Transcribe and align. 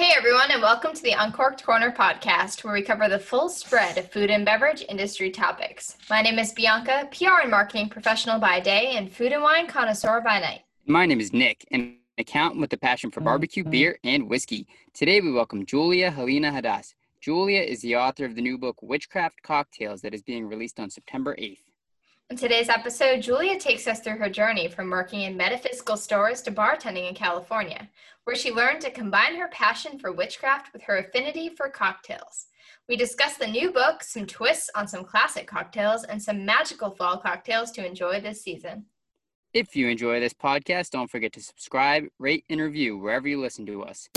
Hey 0.00 0.14
everyone, 0.16 0.50
and 0.50 0.62
welcome 0.62 0.94
to 0.94 1.02
the 1.02 1.12
Uncorked 1.12 1.62
Corner 1.62 1.92
podcast, 1.92 2.64
where 2.64 2.72
we 2.72 2.80
cover 2.80 3.06
the 3.06 3.18
full 3.18 3.50
spread 3.50 3.98
of 3.98 4.10
food 4.10 4.30
and 4.30 4.46
beverage 4.46 4.82
industry 4.88 5.30
topics. 5.30 5.98
My 6.08 6.22
name 6.22 6.38
is 6.38 6.54
Bianca, 6.54 7.06
PR 7.12 7.42
and 7.42 7.50
marketing 7.50 7.90
professional 7.90 8.38
by 8.38 8.60
day 8.60 8.96
and 8.96 9.12
food 9.12 9.30
and 9.30 9.42
wine 9.42 9.66
connoisseur 9.66 10.22
by 10.22 10.40
night. 10.40 10.62
My 10.86 11.04
name 11.04 11.20
is 11.20 11.34
Nick, 11.34 11.66
an 11.70 11.98
accountant 12.16 12.62
with 12.62 12.72
a 12.72 12.78
passion 12.78 13.10
for 13.10 13.20
barbecue, 13.20 13.62
mm-hmm. 13.62 13.72
beer, 13.72 13.98
and 14.02 14.26
whiskey. 14.26 14.66
Today 14.94 15.20
we 15.20 15.32
welcome 15.32 15.66
Julia 15.66 16.10
Halina 16.10 16.50
Hadas. 16.50 16.94
Julia 17.20 17.60
is 17.60 17.82
the 17.82 17.96
author 17.96 18.24
of 18.24 18.36
the 18.36 18.40
new 18.40 18.56
book 18.56 18.80
Witchcraft 18.80 19.42
Cocktails 19.42 20.00
that 20.00 20.14
is 20.14 20.22
being 20.22 20.46
released 20.46 20.80
on 20.80 20.88
September 20.88 21.36
8th. 21.36 21.69
In 22.30 22.36
today's 22.36 22.68
episode, 22.68 23.22
Julia 23.22 23.58
takes 23.58 23.88
us 23.88 23.98
through 23.98 24.18
her 24.18 24.30
journey 24.30 24.68
from 24.68 24.88
working 24.88 25.22
in 25.22 25.36
metaphysical 25.36 25.96
stores 25.96 26.40
to 26.42 26.52
bartending 26.52 27.08
in 27.08 27.14
California, 27.16 27.88
where 28.22 28.36
she 28.36 28.52
learned 28.52 28.80
to 28.82 28.92
combine 28.92 29.34
her 29.34 29.48
passion 29.48 29.98
for 29.98 30.12
witchcraft 30.12 30.72
with 30.72 30.80
her 30.82 30.98
affinity 30.98 31.48
for 31.48 31.68
cocktails. 31.68 32.46
We 32.88 32.96
discuss 32.96 33.36
the 33.36 33.48
new 33.48 33.72
book, 33.72 34.04
some 34.04 34.26
twists 34.26 34.70
on 34.76 34.86
some 34.86 35.02
classic 35.02 35.48
cocktails, 35.48 36.04
and 36.04 36.22
some 36.22 36.44
magical 36.46 36.92
fall 36.92 37.18
cocktails 37.18 37.72
to 37.72 37.84
enjoy 37.84 38.20
this 38.20 38.40
season. 38.42 38.84
If 39.52 39.74
you 39.74 39.88
enjoy 39.88 40.20
this 40.20 40.32
podcast, 40.32 40.90
don't 40.90 41.10
forget 41.10 41.32
to 41.32 41.42
subscribe, 41.42 42.04
rate, 42.20 42.44
and 42.48 42.60
review 42.60 42.96
wherever 42.96 43.26
you 43.26 43.40
listen 43.40 43.66
to 43.66 43.82
us. 43.82 44.08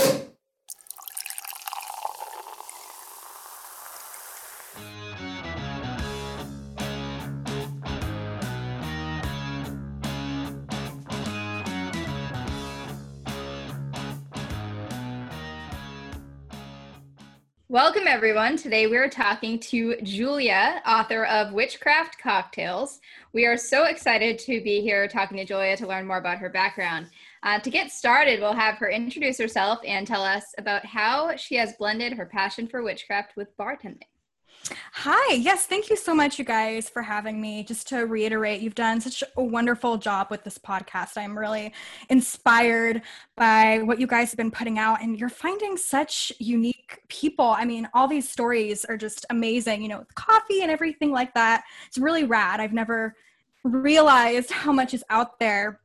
Welcome, 17.74 18.06
everyone. 18.06 18.56
Today 18.56 18.86
we 18.86 18.96
are 18.98 19.08
talking 19.08 19.58
to 19.58 19.96
Julia, 20.04 20.80
author 20.86 21.24
of 21.24 21.52
Witchcraft 21.52 22.20
Cocktails. 22.20 23.00
We 23.32 23.46
are 23.46 23.56
so 23.56 23.86
excited 23.86 24.38
to 24.46 24.62
be 24.62 24.80
here 24.80 25.08
talking 25.08 25.38
to 25.38 25.44
Julia 25.44 25.76
to 25.78 25.86
learn 25.88 26.06
more 26.06 26.18
about 26.18 26.38
her 26.38 26.48
background. 26.48 27.08
Uh, 27.42 27.58
to 27.58 27.70
get 27.70 27.90
started, 27.90 28.38
we'll 28.38 28.52
have 28.52 28.76
her 28.76 28.88
introduce 28.90 29.38
herself 29.38 29.80
and 29.84 30.06
tell 30.06 30.22
us 30.22 30.54
about 30.56 30.86
how 30.86 31.34
she 31.34 31.56
has 31.56 31.72
blended 31.72 32.12
her 32.12 32.26
passion 32.26 32.68
for 32.68 32.84
witchcraft 32.84 33.36
with 33.36 33.56
bartending. 33.56 34.02
Hi. 34.92 35.34
Yes, 35.34 35.66
thank 35.66 35.90
you 35.90 35.96
so 35.96 36.14
much, 36.14 36.38
you 36.38 36.44
guys, 36.44 36.88
for 36.88 37.02
having 37.02 37.40
me. 37.40 37.62
Just 37.64 37.88
to 37.88 38.06
reiterate, 38.06 38.60
you've 38.60 38.74
done 38.74 39.00
such 39.00 39.22
a 39.36 39.42
wonderful 39.42 39.98
job 39.98 40.28
with 40.30 40.44
this 40.44 40.58
podcast. 40.58 41.16
I'm 41.16 41.38
really 41.38 41.72
inspired 42.08 43.02
by 43.36 43.80
what 43.82 44.00
you 44.00 44.06
guys 44.06 44.30
have 44.30 44.38
been 44.38 44.50
putting 44.50 44.78
out, 44.78 45.02
and 45.02 45.18
you're 45.18 45.28
finding 45.28 45.76
such 45.76 46.32
unique 46.38 47.02
people. 47.08 47.46
I 47.46 47.64
mean, 47.64 47.88
all 47.92 48.08
these 48.08 48.28
stories 48.28 48.84
are 48.84 48.96
just 48.96 49.26
amazing, 49.30 49.82
you 49.82 49.88
know, 49.88 49.98
with 49.98 50.14
coffee 50.14 50.62
and 50.62 50.70
everything 50.70 51.10
like 51.10 51.34
that. 51.34 51.64
It's 51.86 51.98
really 51.98 52.24
rad. 52.24 52.60
I've 52.60 52.72
never 52.72 53.16
realized 53.64 54.50
how 54.50 54.72
much 54.72 54.94
is 54.94 55.04
out 55.10 55.38
there. 55.38 55.80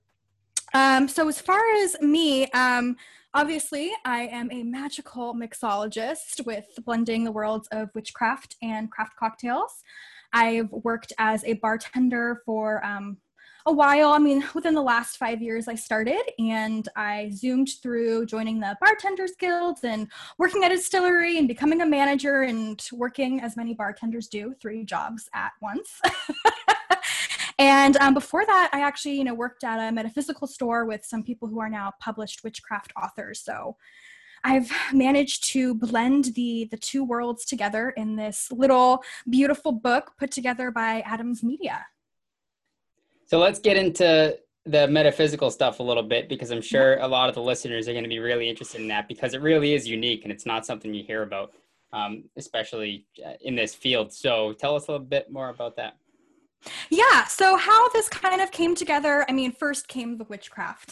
Um, 0.73 1.07
so, 1.07 1.27
as 1.27 1.41
far 1.41 1.61
as 1.83 1.99
me, 1.99 2.49
um, 2.51 2.95
Obviously, 3.35 3.91
I 4.05 4.21
am 4.21 4.51
a 4.51 4.63
magical 4.63 5.35
mixologist 5.35 6.43
with 6.47 6.65
blending 6.83 7.23
the 7.23 7.31
worlds 7.31 7.67
of 7.71 7.89
witchcraft 7.93 8.55
and 8.63 8.91
craft 8.91 9.15
cocktails. 9.17 9.83
I've 10.33 10.71
worked 10.71 11.13
as 11.19 11.43
a 11.43 11.53
bartender 11.53 12.41
for 12.43 12.83
um, 12.83 13.17
a 13.67 13.71
while. 13.71 14.09
I 14.09 14.17
mean, 14.17 14.43
within 14.55 14.73
the 14.73 14.81
last 14.81 15.17
five 15.17 15.43
years, 15.43 15.67
I 15.67 15.75
started 15.75 16.21
and 16.39 16.89
I 16.95 17.29
zoomed 17.31 17.69
through 17.83 18.25
joining 18.25 18.59
the 18.59 18.75
Bartenders 18.81 19.33
Guilds 19.39 19.83
and 19.83 20.07
working 20.39 20.63
at 20.63 20.71
a 20.71 20.75
distillery 20.75 21.37
and 21.37 21.47
becoming 21.47 21.81
a 21.81 21.85
manager 21.85 22.41
and 22.41 22.83
working 22.91 23.41
as 23.41 23.55
many 23.55 23.75
bartenders 23.75 24.27
do, 24.27 24.55
three 24.59 24.83
jobs 24.83 25.29
at 25.35 25.51
once. 25.61 26.01
And 27.59 27.97
um, 27.97 28.13
before 28.13 28.45
that, 28.45 28.69
I 28.71 28.81
actually, 28.81 29.17
you 29.17 29.25
know, 29.25 29.33
worked 29.33 29.65
at 29.65 29.79
a 29.79 29.91
metaphysical 29.91 30.47
store 30.47 30.85
with 30.85 31.05
some 31.05 31.23
people 31.23 31.49
who 31.49 31.59
are 31.59 31.69
now 31.69 31.91
published 31.99 32.41
witchcraft 32.43 32.93
authors. 32.95 33.41
So 33.41 33.75
I've 34.45 34.71
managed 34.93 35.43
to 35.51 35.75
blend 35.75 36.35
the 36.35 36.69
the 36.71 36.77
two 36.77 37.03
worlds 37.03 37.43
together 37.43 37.89
in 37.89 38.15
this 38.15 38.49
little 38.49 39.03
beautiful 39.29 39.73
book 39.73 40.13
put 40.17 40.31
together 40.31 40.71
by 40.71 41.01
Adams 41.01 41.43
Media. 41.43 41.85
So 43.25 43.37
let's 43.37 43.59
get 43.59 43.75
into 43.75 44.37
the 44.65 44.87
metaphysical 44.87 45.51
stuff 45.51 45.79
a 45.79 45.83
little 45.83 46.03
bit 46.03 46.29
because 46.29 46.51
I'm 46.51 46.61
sure 46.61 46.97
a 46.99 47.07
lot 47.07 47.27
of 47.27 47.35
the 47.35 47.41
listeners 47.41 47.87
are 47.87 47.91
going 47.91 48.03
to 48.03 48.09
be 48.09 48.19
really 48.19 48.49
interested 48.49 48.79
in 48.79 48.87
that 48.87 49.07
because 49.07 49.33
it 49.33 49.41
really 49.41 49.73
is 49.73 49.87
unique 49.87 50.23
and 50.23 50.31
it's 50.31 50.45
not 50.45 50.65
something 50.65 50.93
you 50.93 51.03
hear 51.03 51.23
about, 51.23 51.51
um, 51.91 52.23
especially 52.37 53.05
uh, 53.25 53.33
in 53.41 53.55
this 53.55 53.75
field. 53.75 54.13
So 54.13 54.53
tell 54.53 54.75
us 54.75 54.87
a 54.87 54.91
little 54.91 55.05
bit 55.05 55.31
more 55.31 55.49
about 55.49 55.75
that. 55.75 55.97
Yeah, 56.89 57.25
so 57.25 57.55
how 57.55 57.89
this 57.89 58.09
kind 58.09 58.41
of 58.41 58.51
came 58.51 58.75
together, 58.75 59.25
I 59.29 59.31
mean, 59.31 59.51
first 59.51 59.87
came 59.87 60.17
the 60.17 60.25
witchcraft. 60.25 60.91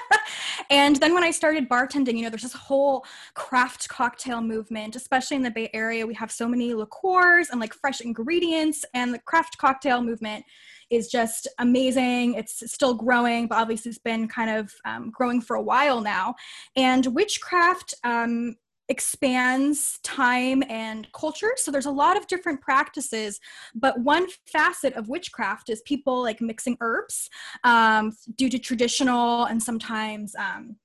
and 0.70 0.96
then 0.96 1.12
when 1.12 1.22
I 1.22 1.30
started 1.30 1.68
bartending, 1.68 2.16
you 2.16 2.22
know, 2.22 2.30
there's 2.30 2.42
this 2.42 2.54
whole 2.54 3.04
craft 3.34 3.88
cocktail 3.88 4.40
movement, 4.40 4.96
especially 4.96 5.36
in 5.36 5.42
the 5.42 5.50
Bay 5.50 5.70
Area. 5.74 6.06
We 6.06 6.14
have 6.14 6.32
so 6.32 6.48
many 6.48 6.72
liqueurs 6.74 7.50
and 7.50 7.60
like 7.60 7.74
fresh 7.74 8.00
ingredients, 8.00 8.84
and 8.94 9.12
the 9.12 9.18
craft 9.18 9.58
cocktail 9.58 10.02
movement 10.02 10.44
is 10.90 11.08
just 11.08 11.46
amazing. 11.58 12.34
It's 12.34 12.62
still 12.72 12.94
growing, 12.94 13.46
but 13.46 13.58
obviously 13.58 13.90
it's 13.90 13.98
been 13.98 14.26
kind 14.26 14.50
of 14.50 14.72
um, 14.84 15.10
growing 15.10 15.40
for 15.40 15.56
a 15.56 15.62
while 15.62 16.00
now. 16.00 16.34
And 16.76 17.04
witchcraft 17.14 17.94
um, 18.04 18.56
expands 18.88 19.98
time 20.02 20.62
and 20.68 21.06
culture. 21.12 21.52
So 21.56 21.70
there's 21.70 21.86
a 21.86 21.90
lot 21.90 22.16
of 22.16 22.26
different 22.26 22.60
practices, 22.60 23.38
but 23.74 24.00
one 24.00 24.26
facet 24.46 24.94
of 24.94 25.08
witchcraft 25.08 25.68
is 25.68 25.82
people 25.82 26.22
like 26.22 26.40
mixing 26.40 26.76
herbs 26.80 27.28
um, 27.64 28.12
due 28.36 28.48
to 28.48 28.58
traditional 28.58 29.44
and 29.44 29.62
sometimes 29.62 30.34
um, 30.36 30.76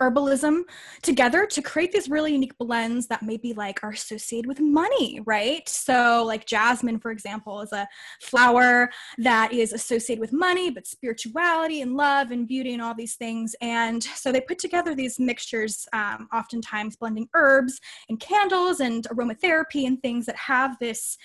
herbalism 0.00 0.62
together 1.02 1.46
to 1.46 1.62
create 1.62 1.92
these 1.92 2.08
really 2.08 2.32
unique 2.32 2.56
blends 2.58 3.06
that 3.08 3.22
maybe 3.22 3.52
like 3.52 3.82
are 3.82 3.90
associated 3.90 4.46
with 4.46 4.60
money, 4.60 5.20
right? 5.24 5.68
So 5.68 6.24
like 6.26 6.46
jasmine, 6.46 6.98
for 6.98 7.10
example, 7.10 7.60
is 7.60 7.72
a 7.72 7.88
flower 8.20 8.90
that 9.18 9.52
is 9.52 9.72
associated 9.72 10.20
with 10.20 10.32
money, 10.32 10.70
but 10.70 10.86
spirituality 10.86 11.80
and 11.82 11.96
love 11.96 12.30
and 12.30 12.46
beauty 12.46 12.72
and 12.72 12.82
all 12.82 12.94
these 12.94 13.14
things. 13.14 13.54
And 13.60 14.02
so 14.02 14.32
they 14.32 14.40
put 14.40 14.58
together 14.58 14.94
these 14.94 15.18
mixtures, 15.18 15.86
um, 15.92 16.28
oftentimes 16.32 16.96
blending 16.96 17.28
herbs 17.34 17.80
and 18.08 18.20
candles 18.20 18.80
and 18.80 19.04
aromatherapy 19.08 19.86
and 19.86 20.00
things 20.02 20.26
that 20.26 20.36
have 20.36 20.76
this 20.78 21.16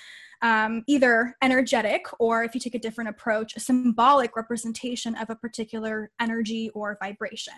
um, 0.41 0.83
either 0.87 1.35
energetic 1.41 2.05
or 2.19 2.43
if 2.43 2.55
you 2.55 2.61
take 2.61 2.75
a 2.75 2.79
different 2.79 3.09
approach, 3.09 3.55
a 3.55 3.59
symbolic 3.59 4.35
representation 4.35 5.15
of 5.15 5.29
a 5.29 5.35
particular 5.35 6.11
energy 6.19 6.69
or 6.73 6.97
vibration. 7.01 7.53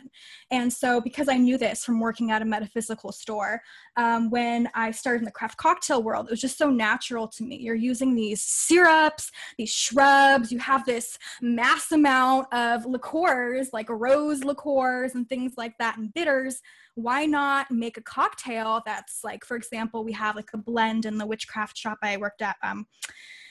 And 0.52 0.72
so, 0.72 1.00
because 1.00 1.30
I 1.30 1.38
knew 1.38 1.58
this 1.58 1.84
from 1.84 2.00
working 2.00 2.32
at 2.32 2.42
a 2.42 2.46
metaphysical 2.46 3.12
store, 3.12 3.62
um, 3.96 4.30
when 4.30 4.70
I 4.74 4.92
started 4.92 5.20
in 5.20 5.26
the 5.26 5.32
craft 5.32 5.58
cocktail 5.58 6.04
world, 6.04 6.28
it 6.28 6.32
was 6.32 6.42
just 6.42 6.58
so 6.58 6.70
natural 6.70 7.28
to 7.30 7.44
me. 7.44 7.58
You're 7.58 7.76
using 7.76 8.16
these 8.16 8.42
syrups, 8.42 9.32
these 9.58 9.72
shrubs, 9.72 10.52
you 10.52 10.60
have 10.60 10.86
this 10.86 11.18
mass 11.42 11.92
amount 11.92 12.54
of 12.54 12.86
liqueurs, 12.86 13.70
like 13.74 13.90
rose 13.90 14.44
liqueurs 14.44 15.16
and 15.16 15.28
things 15.30 15.54
like 15.58 15.78
that, 15.78 15.98
and 15.98 16.14
bitters 16.14 16.62
why 16.96 17.26
not 17.26 17.72
make 17.72 17.98
a 17.98 18.02
cocktail 18.02 18.82
that's 18.86 19.24
like, 19.24 19.46
for 19.46 19.58
example, 19.58 20.04
we 20.04 20.12
have 20.14 20.36
like 20.36 20.50
a 20.54 20.58
blend 20.58 21.06
in 21.06 21.18
the 21.18 21.26
witchcraft 21.26 21.78
shop 21.78 21.98
I 22.02 22.18
worked 22.18 22.42
at. 22.42 22.56
Um, 22.64 22.88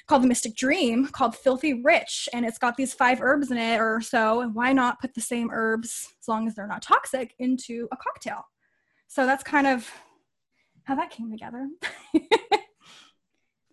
called 0.08 0.22
the 0.22 0.28
Mystic 0.28 0.56
Dream 0.56 1.06
called 1.08 1.37
Filthy 1.37 1.82
Rich, 1.82 2.28
and 2.32 2.44
it's 2.44 2.58
got 2.58 2.76
these 2.76 2.93
five 2.93 3.20
herbs 3.20 3.50
in 3.50 3.56
it 3.56 3.78
or 3.81 4.00
so. 4.00 4.40
And 4.40 4.55
why 4.55 4.72
not 4.72 5.00
put 5.00 5.14
the 5.14 5.20
same 5.20 5.50
herbs, 5.52 6.12
as 6.20 6.28
long 6.28 6.46
as 6.46 6.55
they're 6.55 6.66
not 6.66 6.82
toxic, 6.82 7.34
into 7.38 7.88
a 7.93 7.96
cocktail? 7.96 8.44
So 9.08 9.26
that's 9.26 9.44
kind 9.44 9.66
of 9.66 9.88
how 10.84 10.96
that 10.96 11.11
came 11.11 11.31
together. 11.31 11.69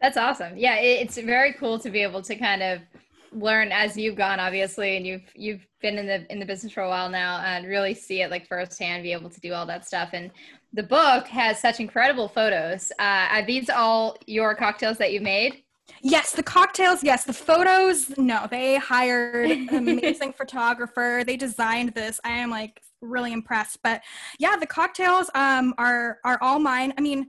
that's 0.02 0.18
awesome. 0.18 0.56
Yeah, 0.56 0.76
it's 0.76 1.18
very 1.18 1.54
cool 1.54 1.80
to 1.80 1.90
be 1.90 2.04
able 2.04 2.22
to 2.22 2.36
kind 2.36 2.62
of 2.62 2.82
learn 3.31 3.72
as 3.72 3.96
you've 3.96 4.16
gone 4.16 4.40
obviously 4.40 4.98
and 4.98 5.06
you've 5.06 5.31
you've 5.36 5.66
been 5.81 5.98
in 5.98 6.08
the 6.08 6.31
in 6.31 6.40
the 6.40 6.46
business 6.46 6.74
for 6.74 6.84
a 6.84 6.90
while 6.90 7.10
now 7.10 7.40
and 7.46 7.68
really 7.68 7.94
see 7.94 8.22
it 8.22 8.31
like 8.31 8.48
firsthand 8.48 9.04
be 9.04 9.12
able 9.12 9.30
to 9.30 9.40
do 9.40 9.54
all 9.54 9.66
that 9.66 9.86
stuff 9.86 10.10
and 10.14 10.31
the 10.74 10.84
book 10.84 11.28
has 11.28 11.60
such 11.60 11.80
incredible 11.80 12.28
photos 12.28 12.92
uh, 13.00 13.28
are 13.31 13.46
these 13.46 13.70
all 13.70 14.18
your 14.26 14.56
cocktails 14.56 14.98
that 14.98 15.14
you 15.14 15.22
made 15.22 15.64
Yes, 16.02 16.34
the 16.34 16.44
cocktails, 16.44 17.04
yes. 17.04 17.24
The 17.24 17.34
photos, 17.34 18.16
no. 18.18 18.48
They 18.50 18.78
hired 18.78 19.52
an 19.52 19.70
amazing 19.76 20.34
photographer. 20.34 21.24
They 21.26 21.36
designed 21.36 21.94
this. 21.94 22.20
I 22.24 22.30
am 22.30 22.50
like 22.50 22.81
really 23.02 23.34
impressed. 23.34 23.80
But 23.84 24.02
yeah, 24.38 24.56
the 24.56 24.68
cocktails 24.68 25.30
um 25.36 25.74
are 25.78 26.20
are 26.24 26.38
all 26.42 26.60
mine. 26.60 26.94
I 26.98 27.02
mean, 27.02 27.28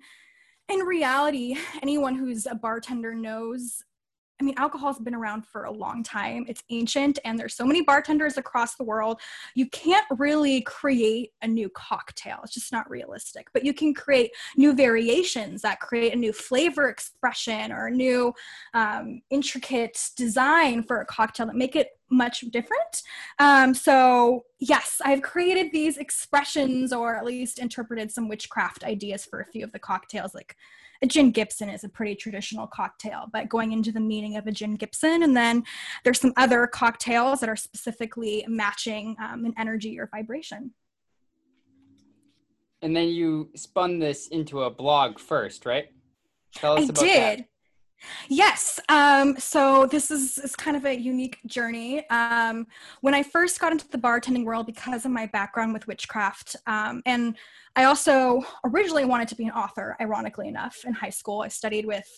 in 0.68 0.80
reality, 0.80 1.56
anyone 1.82 2.14
who's 2.14 2.46
a 2.46 2.54
bartender 2.54 3.14
knows 3.14 3.82
I 4.40 4.44
mean, 4.44 4.54
alcohol's 4.56 4.98
been 4.98 5.14
around 5.14 5.46
for 5.46 5.64
a 5.64 5.70
long 5.70 6.02
time. 6.02 6.46
It's 6.48 6.62
ancient, 6.70 7.18
and 7.24 7.38
there's 7.38 7.54
so 7.54 7.66
many 7.66 7.82
bartenders 7.82 8.38
across 8.38 8.76
the 8.76 8.84
world. 8.84 9.20
You 9.54 9.68
can't 9.68 10.06
really 10.18 10.62
create 10.62 11.32
a 11.42 11.46
new 11.48 11.68
cocktail. 11.68 12.38
It's 12.42 12.54
just 12.54 12.72
not 12.72 12.88
realistic. 12.88 13.48
But 13.52 13.64
you 13.64 13.74
can 13.74 13.92
create 13.92 14.32
new 14.56 14.74
variations 14.74 15.62
that 15.62 15.80
create 15.80 16.14
a 16.14 16.16
new 16.16 16.32
flavor 16.32 16.88
expression 16.88 17.70
or 17.70 17.88
a 17.88 17.90
new 17.90 18.32
um, 18.72 19.20
intricate 19.30 20.10
design 20.16 20.82
for 20.84 21.00
a 21.00 21.06
cocktail 21.06 21.46
that 21.46 21.56
make 21.56 21.76
it 21.76 21.90
much 22.10 22.40
different. 22.50 23.02
Um, 23.38 23.74
so, 23.74 24.44
yes, 24.58 25.00
I've 25.04 25.22
created 25.22 25.70
these 25.72 25.96
expressions 25.96 26.92
or 26.92 27.14
at 27.14 27.24
least 27.24 27.58
interpreted 27.58 28.10
some 28.10 28.28
witchcraft 28.28 28.84
ideas 28.84 29.24
for 29.24 29.40
a 29.40 29.46
few 29.46 29.64
of 29.64 29.72
the 29.72 29.78
cocktails, 29.78 30.34
like 30.34 30.56
a 31.02 31.06
gin 31.06 31.30
Gibson 31.30 31.70
is 31.70 31.84
a 31.84 31.88
pretty 31.88 32.14
traditional 32.14 32.66
cocktail, 32.66 33.26
but 33.32 33.48
going 33.48 33.72
into 33.72 33.90
the 33.90 34.00
meaning 34.00 34.36
of 34.36 34.46
a 34.46 34.52
gin 34.52 34.76
Gibson. 34.76 35.22
And 35.22 35.36
then 35.36 35.64
there's 36.04 36.20
some 36.20 36.32
other 36.36 36.66
cocktails 36.66 37.40
that 37.40 37.48
are 37.48 37.56
specifically 37.56 38.44
matching 38.48 39.16
um, 39.22 39.44
an 39.44 39.54
energy 39.58 39.98
or 39.98 40.08
vibration. 40.12 40.72
And 42.82 42.96
then 42.96 43.08
you 43.08 43.50
spun 43.56 43.98
this 43.98 44.28
into 44.28 44.62
a 44.62 44.70
blog 44.70 45.18
first, 45.18 45.66
right? 45.66 45.88
Tell 46.54 46.74
us 46.74 46.80
I 46.80 46.84
about 46.84 47.00
did. 47.00 47.38
That. 47.40 47.46
Yes. 48.28 48.80
Um, 48.88 49.36
so 49.38 49.86
this 49.86 50.10
is, 50.10 50.38
is 50.38 50.56
kind 50.56 50.76
of 50.76 50.84
a 50.86 50.98
unique 50.98 51.38
journey. 51.46 52.08
Um, 52.10 52.66
when 53.00 53.14
I 53.14 53.22
first 53.22 53.60
got 53.60 53.72
into 53.72 53.88
the 53.88 53.98
bartending 53.98 54.44
world 54.44 54.66
because 54.66 55.04
of 55.04 55.10
my 55.10 55.26
background 55.26 55.72
with 55.72 55.86
witchcraft, 55.86 56.56
um, 56.66 57.02
and 57.06 57.36
I 57.76 57.84
also 57.84 58.42
originally 58.64 59.04
wanted 59.04 59.28
to 59.28 59.34
be 59.34 59.44
an 59.44 59.52
author, 59.52 59.96
ironically 60.00 60.48
enough. 60.48 60.84
In 60.84 60.92
high 60.92 61.10
school, 61.10 61.42
I 61.42 61.48
studied 61.48 61.86
with 61.86 62.08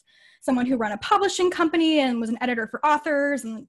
someone 0.41 0.67
who 0.67 0.77
ran 0.77 0.93
a 0.93 0.99
publishing 0.99 1.51
company 1.51 2.01
and 2.01 2.21
was 2.21 2.31
an 2.31 2.39
editor 2.41 2.67
for 2.67 2.85
authors 2.85 3.45
and 3.45 3.67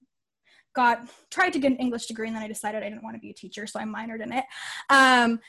got 0.74 1.08
tried 1.30 1.54
to 1.54 1.60
get 1.60 1.72
an 1.72 1.78
English 1.78 2.08
degree 2.08 2.28
and 2.28 2.36
then 2.36 2.44
I 2.44 2.48
decided 2.48 2.82
I 2.82 2.90
didn't 2.90 3.04
want 3.04 3.16
to 3.16 3.20
be 3.20 3.30
a 3.30 3.34
teacher, 3.34 3.68
so 3.68 3.80
I 3.80 3.84
minored 3.84 4.24
in 4.24 4.32
it. 4.32 4.46
Um, 4.90 5.40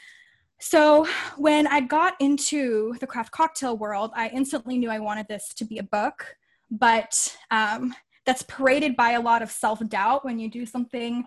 so 0.61 1.07
when 1.37 1.67
I 1.67 1.81
got 1.81 2.15
into 2.21 2.95
the 3.01 3.07
craft 3.07 3.33
cocktail 3.33 3.77
world, 3.77 4.13
I 4.15 4.29
instantly 4.29 4.79
knew 4.79 4.91
I 4.91 4.99
wanted 4.99 5.27
this 5.29 5.53
to 5.55 5.65
be 5.65 5.79
a 5.79 5.83
book 5.83 6.37
but 6.79 7.37
um, 7.51 7.95
that's 8.27 8.43
paraded 8.43 8.97
by 8.97 9.13
a 9.13 9.21
lot 9.21 9.43
of 9.43 9.51
self 9.51 9.87
doubt 9.89 10.25
when 10.25 10.39
you 10.39 10.51
do 10.51 10.67
something 10.67 11.25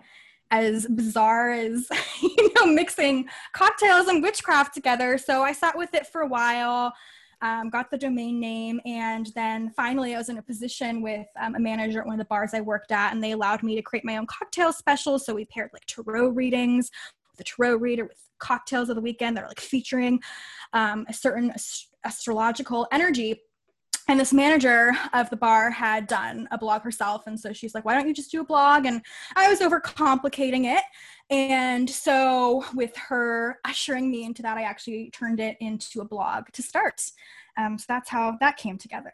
as 0.50 0.86
bizarre 0.86 1.50
as 1.50 1.86
you 2.22 2.52
know 2.54 2.66
mixing 2.66 3.28
cocktails 3.52 4.08
and 4.08 4.22
witchcraft 4.22 4.74
together. 4.74 5.18
So 5.18 5.42
I 5.42 5.52
sat 5.52 5.76
with 5.76 5.94
it 5.94 6.06
for 6.06 6.22
a 6.22 6.26
while. 6.26 6.92
Um, 7.40 7.70
got 7.70 7.88
the 7.88 7.98
domain 7.98 8.40
name, 8.40 8.80
and 8.84 9.30
then 9.36 9.70
finally, 9.70 10.12
I 10.12 10.18
was 10.18 10.28
in 10.28 10.38
a 10.38 10.42
position 10.42 11.00
with 11.00 11.28
um, 11.40 11.54
a 11.54 11.60
manager 11.60 12.00
at 12.00 12.06
one 12.06 12.14
of 12.14 12.18
the 12.18 12.24
bars 12.24 12.50
I 12.52 12.60
worked 12.60 12.90
at, 12.90 13.12
and 13.12 13.22
they 13.22 13.30
allowed 13.30 13.62
me 13.62 13.76
to 13.76 13.82
create 13.82 14.04
my 14.04 14.16
own 14.16 14.26
cocktail 14.26 14.72
specials. 14.72 15.24
So 15.24 15.36
we 15.36 15.44
paired 15.44 15.70
like 15.72 15.86
tarot 15.86 16.30
readings 16.30 16.90
a 17.40 17.44
tarot 17.44 17.76
reader 17.76 18.04
with 18.04 18.18
cocktails 18.38 18.88
of 18.88 18.96
the 18.96 19.02
weekend 19.02 19.36
that 19.36 19.44
are 19.44 19.48
like 19.48 19.60
featuring 19.60 20.20
um, 20.72 21.06
a 21.08 21.12
certain 21.12 21.50
ast- 21.50 21.88
astrological 22.04 22.86
energy 22.92 23.40
and 24.08 24.18
this 24.18 24.32
manager 24.32 24.92
of 25.12 25.28
the 25.30 25.36
bar 25.36 25.70
had 25.70 26.06
done 26.06 26.48
a 26.50 26.58
blog 26.58 26.82
herself 26.82 27.26
and 27.26 27.38
so 27.38 27.52
she's 27.52 27.74
like 27.74 27.84
why 27.84 27.94
don't 27.94 28.08
you 28.08 28.14
just 28.14 28.30
do 28.30 28.40
a 28.40 28.44
blog 28.44 28.86
and 28.86 29.02
i 29.36 29.48
was 29.48 29.60
overcomplicating 29.60 30.64
it 30.64 30.82
and 31.30 31.88
so 31.88 32.64
with 32.74 32.96
her 32.96 33.58
ushering 33.64 34.10
me 34.10 34.24
into 34.24 34.42
that 34.42 34.58
i 34.58 34.62
actually 34.62 35.10
turned 35.10 35.38
it 35.38 35.56
into 35.60 36.00
a 36.00 36.04
blog 36.04 36.44
to 36.52 36.62
start 36.62 37.02
um, 37.58 37.76
so 37.76 37.84
that's 37.88 38.08
how 38.08 38.36
that 38.40 38.56
came 38.56 38.78
together 38.78 39.12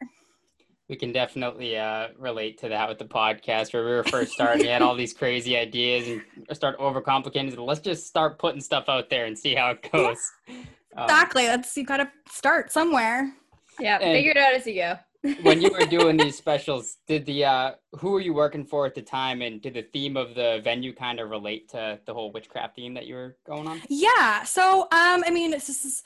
we 0.89 0.97
can 0.97 1.13
definitely 1.13 1.79
uh, 1.79 2.09
relate 2.19 2.59
to 2.59 2.69
that 2.69 2.89
with 2.91 2.99
the 2.99 3.07
podcast 3.07 3.73
where 3.73 3.85
we 3.85 3.91
were 3.91 4.05
first 4.05 4.33
starting. 4.35 4.63
we 4.63 4.69
had 4.69 4.83
all 4.83 4.95
these 4.95 5.15
crazy 5.15 5.57
ideas 5.57 6.07
and 6.09 6.23
start 6.55 6.79
overcomplicating 6.79 7.51
it. 7.51 7.59
Let's 7.59 7.81
just 7.81 8.07
start 8.07 8.39
putting 8.39 8.61
stuff 8.61 8.91
out 8.91 9.09
there 9.09 9.25
and 9.25 9.39
see 9.39 9.55
how 9.55 9.71
it 9.71 9.91
goes. 9.91 10.19
Yeah, 10.47 10.55
exactly. 11.05 11.47
Um, 11.47 11.57
That's 11.57 11.75
you 11.75 11.85
got 11.85 11.97
to 11.97 12.11
start 12.29 12.71
somewhere. 12.71 13.33
Yeah, 13.81 13.99
and 14.01 14.17
figure 14.17 14.33
it 14.33 14.37
out 14.37 14.55
as 14.55 14.67
you 14.67 14.75
go. 14.75 14.99
when 15.43 15.63
you 15.63 15.71
were 15.71 15.87
doing 15.87 16.17
these 16.17 16.37
specials, 16.45 16.99
did 17.07 17.25
the 17.27 17.45
uh 17.45 17.73
who 17.93 18.11
were 18.11 18.21
you 18.21 18.35
working 18.35 18.65
for 18.65 18.87
at 18.87 18.95
the 18.95 19.03
time 19.03 19.43
and 19.43 19.61
did 19.61 19.75
the 19.75 19.83
theme 19.83 20.17
of 20.17 20.35
the 20.35 20.61
venue 20.63 20.93
kind 20.93 21.21
of 21.21 21.31
relate 21.31 21.69
to 21.71 21.99
the 22.07 22.15
whole 22.15 22.31
witchcraft 22.33 22.77
theme 22.77 22.95
that 22.95 23.07
you 23.07 23.15
were 23.15 23.37
going 23.47 23.67
on? 23.67 23.81
Yeah. 23.89 24.45
So 24.45 24.83
um 24.83 25.25
I 25.27 25.31
mean 25.31 25.51
this 25.51 25.69
is 25.69 26.03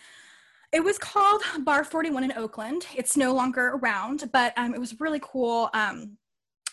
it 0.70 0.84
was 0.84 0.98
called 0.98 1.42
Bar 1.60 1.82
41 1.82 2.24
in 2.24 2.32
Oakland. 2.32 2.86
It's 2.94 3.16
no 3.16 3.32
longer 3.32 3.68
around, 3.68 4.28
but 4.32 4.52
um, 4.58 4.74
it 4.74 4.80
was 4.80 5.00
really 5.00 5.20
cool. 5.22 5.70
Um, 5.72 6.17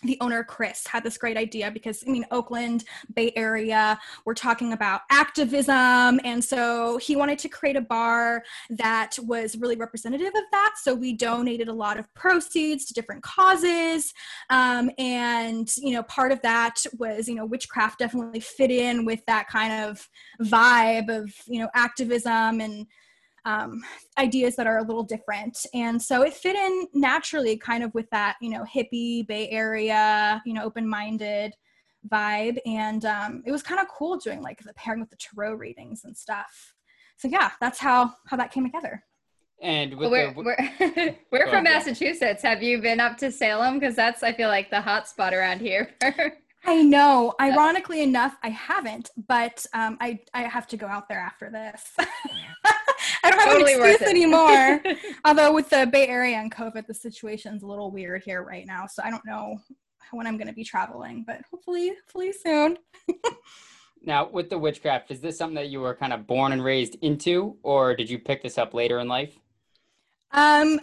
the 0.05 0.17
owner 0.21 0.43
chris 0.43 0.85
had 0.87 1.03
this 1.03 1.17
great 1.17 1.37
idea 1.37 1.71
because 1.71 2.03
i 2.07 2.11
mean 2.11 2.25
oakland 2.31 2.83
bay 3.13 3.31
area 3.35 3.97
we're 4.25 4.33
talking 4.33 4.73
about 4.73 5.01
activism. 5.11 6.19
And 6.23 6.43
so 6.43 6.97
he 6.97 7.15
wanted 7.15 7.39
to 7.39 7.49
create 7.49 7.75
a 7.75 7.81
bar 7.81 8.43
that 8.69 9.17
was 9.23 9.57
really 9.57 9.75
representative 9.75 10.33
of 10.35 10.43
that. 10.51 10.75
So 10.81 10.93
we 10.93 11.13
donated 11.13 11.67
a 11.67 11.73
lot 11.73 11.99
of 11.99 12.11
proceeds 12.13 12.85
to 12.85 12.93
different 12.93 13.23
causes. 13.23 14.13
Um, 14.49 14.89
and 14.97 15.71
you 15.77 15.93
know 15.93 16.03
part 16.03 16.31
of 16.31 16.41
that 16.41 16.83
was 16.97 17.27
you 17.27 17.35
know 17.35 17.45
witchcraft 17.45 17.99
definitely 17.99 18.39
fit 18.39 18.71
in 18.71 19.05
with 19.05 19.25
that 19.25 19.47
kind 19.47 19.85
of 19.85 20.07
vibe 20.41 21.09
of 21.09 21.33
you 21.47 21.59
know 21.59 21.69
activism 21.73 22.61
and 22.61 22.87
um, 23.45 23.81
ideas 24.17 24.55
that 24.55 24.67
are 24.67 24.79
a 24.79 24.83
little 24.83 25.03
different. 25.03 25.65
And 25.73 26.01
so 26.01 26.23
it 26.23 26.33
fit 26.33 26.55
in 26.55 26.87
naturally, 26.93 27.57
kind 27.57 27.83
of 27.83 27.93
with 27.93 28.09
that, 28.09 28.35
you 28.41 28.49
know, 28.49 28.63
hippie 28.63 29.25
Bay 29.27 29.49
Area, 29.49 30.41
you 30.45 30.53
know, 30.53 30.63
open 30.63 30.87
minded 30.87 31.53
vibe. 32.11 32.57
And 32.65 33.05
um, 33.05 33.43
it 33.45 33.51
was 33.51 33.63
kind 33.63 33.79
of 33.79 33.87
cool 33.87 34.17
doing 34.17 34.41
like 34.41 34.59
the 34.59 34.73
pairing 34.73 34.99
with 34.99 35.09
the 35.11 35.17
tarot 35.17 35.53
readings 35.53 36.03
and 36.03 36.17
stuff. 36.17 36.73
So 37.17 37.27
yeah, 37.27 37.51
that's 37.61 37.79
how 37.79 38.13
how 38.27 38.37
that 38.37 38.51
came 38.51 38.65
together. 38.65 39.03
And 39.61 39.97
we're 39.97 40.33
the, 40.33 40.41
we're, 40.41 41.15
we're 41.31 41.49
from 41.49 41.63
Massachusetts. 41.63 42.43
Have 42.43 42.61
you 42.61 42.81
been 42.81 42.99
up 42.99 43.17
to 43.19 43.31
Salem? 43.31 43.79
Because 43.79 43.95
that's 43.95 44.21
I 44.21 44.33
feel 44.33 44.49
like 44.49 44.69
the 44.69 44.81
hot 44.81 45.07
spot 45.07 45.33
around 45.33 45.61
here. 45.61 45.91
I 46.67 46.81
know. 46.81 47.33
Ironically 47.39 48.01
enough, 48.01 48.35
I 48.43 48.49
haven't, 48.49 49.11
but 49.27 49.65
um, 49.73 49.97
I 50.01 50.19
I 50.33 50.43
have 50.43 50.67
to 50.67 50.77
go 50.77 50.87
out 50.87 51.07
there 51.07 51.19
after 51.19 51.49
this. 51.49 51.95
I 53.25 53.29
don't 53.31 53.39
have 53.39 53.49
totally 53.49 53.73
an 53.73 53.83
excuse 53.83 54.09
anymore. 54.09 54.81
Although 55.25 55.53
with 55.53 55.69
the 55.69 55.87
Bay 55.91 56.07
Area 56.07 56.37
and 56.37 56.51
COVID, 56.51 56.85
the 56.85 56.93
situation's 56.93 57.63
a 57.63 57.67
little 57.67 57.91
weird 57.91 58.23
here 58.23 58.43
right 58.43 58.65
now, 58.65 58.85
so 58.87 59.01
I 59.03 59.09
don't 59.09 59.25
know 59.25 59.59
when 60.11 60.27
I'm 60.27 60.37
going 60.37 60.47
to 60.47 60.53
be 60.53 60.63
traveling, 60.63 61.23
but 61.25 61.41
hopefully, 61.49 61.89
hopefully 61.89 62.31
soon. 62.31 62.77
now, 64.03 64.29
with 64.29 64.49
the 64.49 64.57
witchcraft, 64.57 65.11
is 65.11 65.21
this 65.21 65.37
something 65.37 65.55
that 65.55 65.69
you 65.69 65.79
were 65.79 65.95
kind 65.95 66.13
of 66.13 66.27
born 66.27 66.51
and 66.51 66.63
raised 66.63 66.97
into, 67.01 67.57
or 67.63 67.95
did 67.95 68.09
you 68.09 68.19
pick 68.19 68.43
this 68.43 68.57
up 68.57 68.73
later 68.73 68.99
in 68.99 69.07
life? 69.07 69.37
Um, 70.31 70.79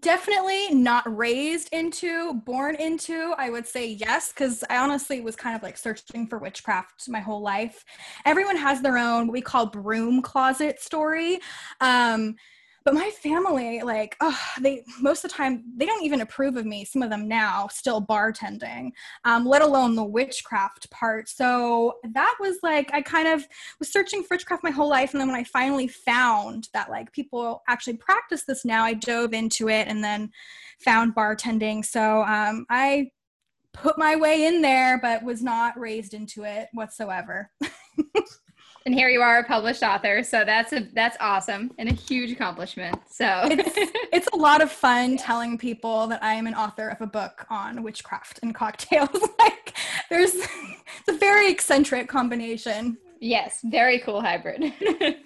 definitely 0.00 0.74
not 0.74 1.04
raised 1.16 1.68
into 1.72 2.34
born 2.46 2.74
into 2.76 3.34
i 3.36 3.50
would 3.50 3.66
say 3.66 3.86
yes 3.86 4.32
because 4.32 4.64
i 4.70 4.78
honestly 4.78 5.20
was 5.20 5.36
kind 5.36 5.54
of 5.54 5.62
like 5.62 5.76
searching 5.76 6.26
for 6.26 6.38
witchcraft 6.38 6.94
my 7.08 7.20
whole 7.20 7.40
life. 7.40 7.84
Everyone 8.24 8.56
has 8.56 8.80
their 8.80 8.98
own 8.98 9.26
what 9.26 9.32
we 9.32 9.40
call 9.40 9.66
broom 9.66 10.22
closet 10.22 10.80
story. 10.80 11.38
Um, 11.80 12.36
but 12.84 12.94
my 12.94 13.10
family 13.10 13.80
like 13.82 14.16
oh, 14.20 14.38
they 14.60 14.84
most 15.00 15.24
of 15.24 15.30
the 15.30 15.36
time 15.36 15.64
they 15.76 15.86
don't 15.86 16.04
even 16.04 16.20
approve 16.20 16.56
of 16.56 16.66
me 16.66 16.84
some 16.84 17.02
of 17.02 17.10
them 17.10 17.26
now 17.26 17.66
still 17.68 18.00
bartending 18.00 18.90
um, 19.24 19.46
let 19.46 19.62
alone 19.62 19.94
the 19.94 20.04
witchcraft 20.04 20.90
part. 20.90 21.28
So 21.28 21.94
that 22.12 22.36
was 22.40 22.58
like 22.62 22.90
i 22.92 23.00
kind 23.00 23.28
of 23.28 23.46
was 23.78 23.90
searching 23.90 24.22
for 24.22 24.34
witchcraft 24.34 24.64
my 24.64 24.70
whole 24.70 24.88
life 24.88 25.12
and 25.12 25.20
then 25.20 25.28
when 25.28 25.38
i 25.38 25.44
finally 25.44 25.88
found 25.88 26.68
that 26.72 26.90
like 26.90 27.12
people 27.12 27.62
actually 27.68 27.96
practice 27.96 28.44
this 28.44 28.64
now 28.64 28.84
i 28.84 28.94
dove 28.94 29.32
into 29.32 29.68
it 29.68 29.88
and 29.88 30.02
then 30.02 30.30
found 30.80 31.14
bartending. 31.14 31.84
So 31.84 32.22
um, 32.24 32.66
i 32.68 33.10
put 33.72 33.98
my 33.98 34.16
way 34.16 34.46
in 34.46 34.62
there 34.62 34.98
but 35.00 35.22
was 35.24 35.42
not 35.42 35.78
raised 35.78 36.14
into 36.14 36.44
it 36.44 36.68
whatsoever 36.72 37.50
and 38.86 38.94
here 38.94 39.08
you 39.08 39.22
are 39.22 39.38
a 39.38 39.44
published 39.44 39.82
author. 39.82 40.22
So 40.22 40.44
that's 40.44 40.72
a 40.72 40.86
that's 40.92 41.16
awesome 41.20 41.72
and 41.78 41.88
a 41.88 41.92
huge 41.92 42.30
accomplishment. 42.30 42.98
So 43.08 43.26
it's, 43.44 43.72
it's 44.12 44.28
a 44.32 44.36
lot 44.36 44.62
of 44.62 44.70
fun 44.70 45.16
telling 45.16 45.56
people 45.56 46.06
that 46.08 46.22
i 46.22 46.34
am 46.34 46.46
an 46.46 46.54
author 46.54 46.88
of 46.88 47.00
a 47.00 47.06
book 47.06 47.46
on 47.50 47.82
witchcraft 47.82 48.40
and 48.42 48.54
cocktails. 48.54 49.08
Like 49.38 49.76
there's 50.10 50.34
it's 50.34 51.08
a 51.08 51.18
very 51.18 51.50
eccentric 51.50 52.08
combination. 52.08 52.96
Yes 53.20 53.60
very 53.64 53.98
cool 54.00 54.20
hybrid. 54.20 54.72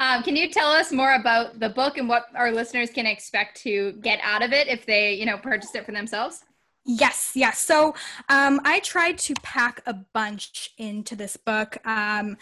Um, 0.00 0.24
can 0.24 0.34
you 0.34 0.50
tell 0.50 0.72
us 0.72 0.90
more 0.90 1.14
about 1.14 1.60
the 1.60 1.68
book 1.68 1.96
and 1.96 2.08
what 2.08 2.26
our 2.34 2.50
listeners 2.50 2.90
can 2.90 3.06
expect 3.06 3.60
to 3.62 3.92
get 4.02 4.18
out 4.20 4.42
of 4.42 4.52
it 4.52 4.66
if 4.66 4.86
they 4.86 5.14
you 5.14 5.24
know 5.24 5.38
purchase 5.38 5.72
it 5.74 5.86
for 5.86 5.92
themselves? 5.92 6.42
Yes, 6.84 7.32
yes. 7.36 7.60
So 7.60 7.94
um, 8.28 8.60
I 8.64 8.80
tried 8.80 9.16
to 9.18 9.34
pack 9.42 9.82
a 9.86 9.94
bunch 9.94 10.72
into 10.78 11.14
this 11.14 11.36
book, 11.36 11.78
um, 11.86 12.36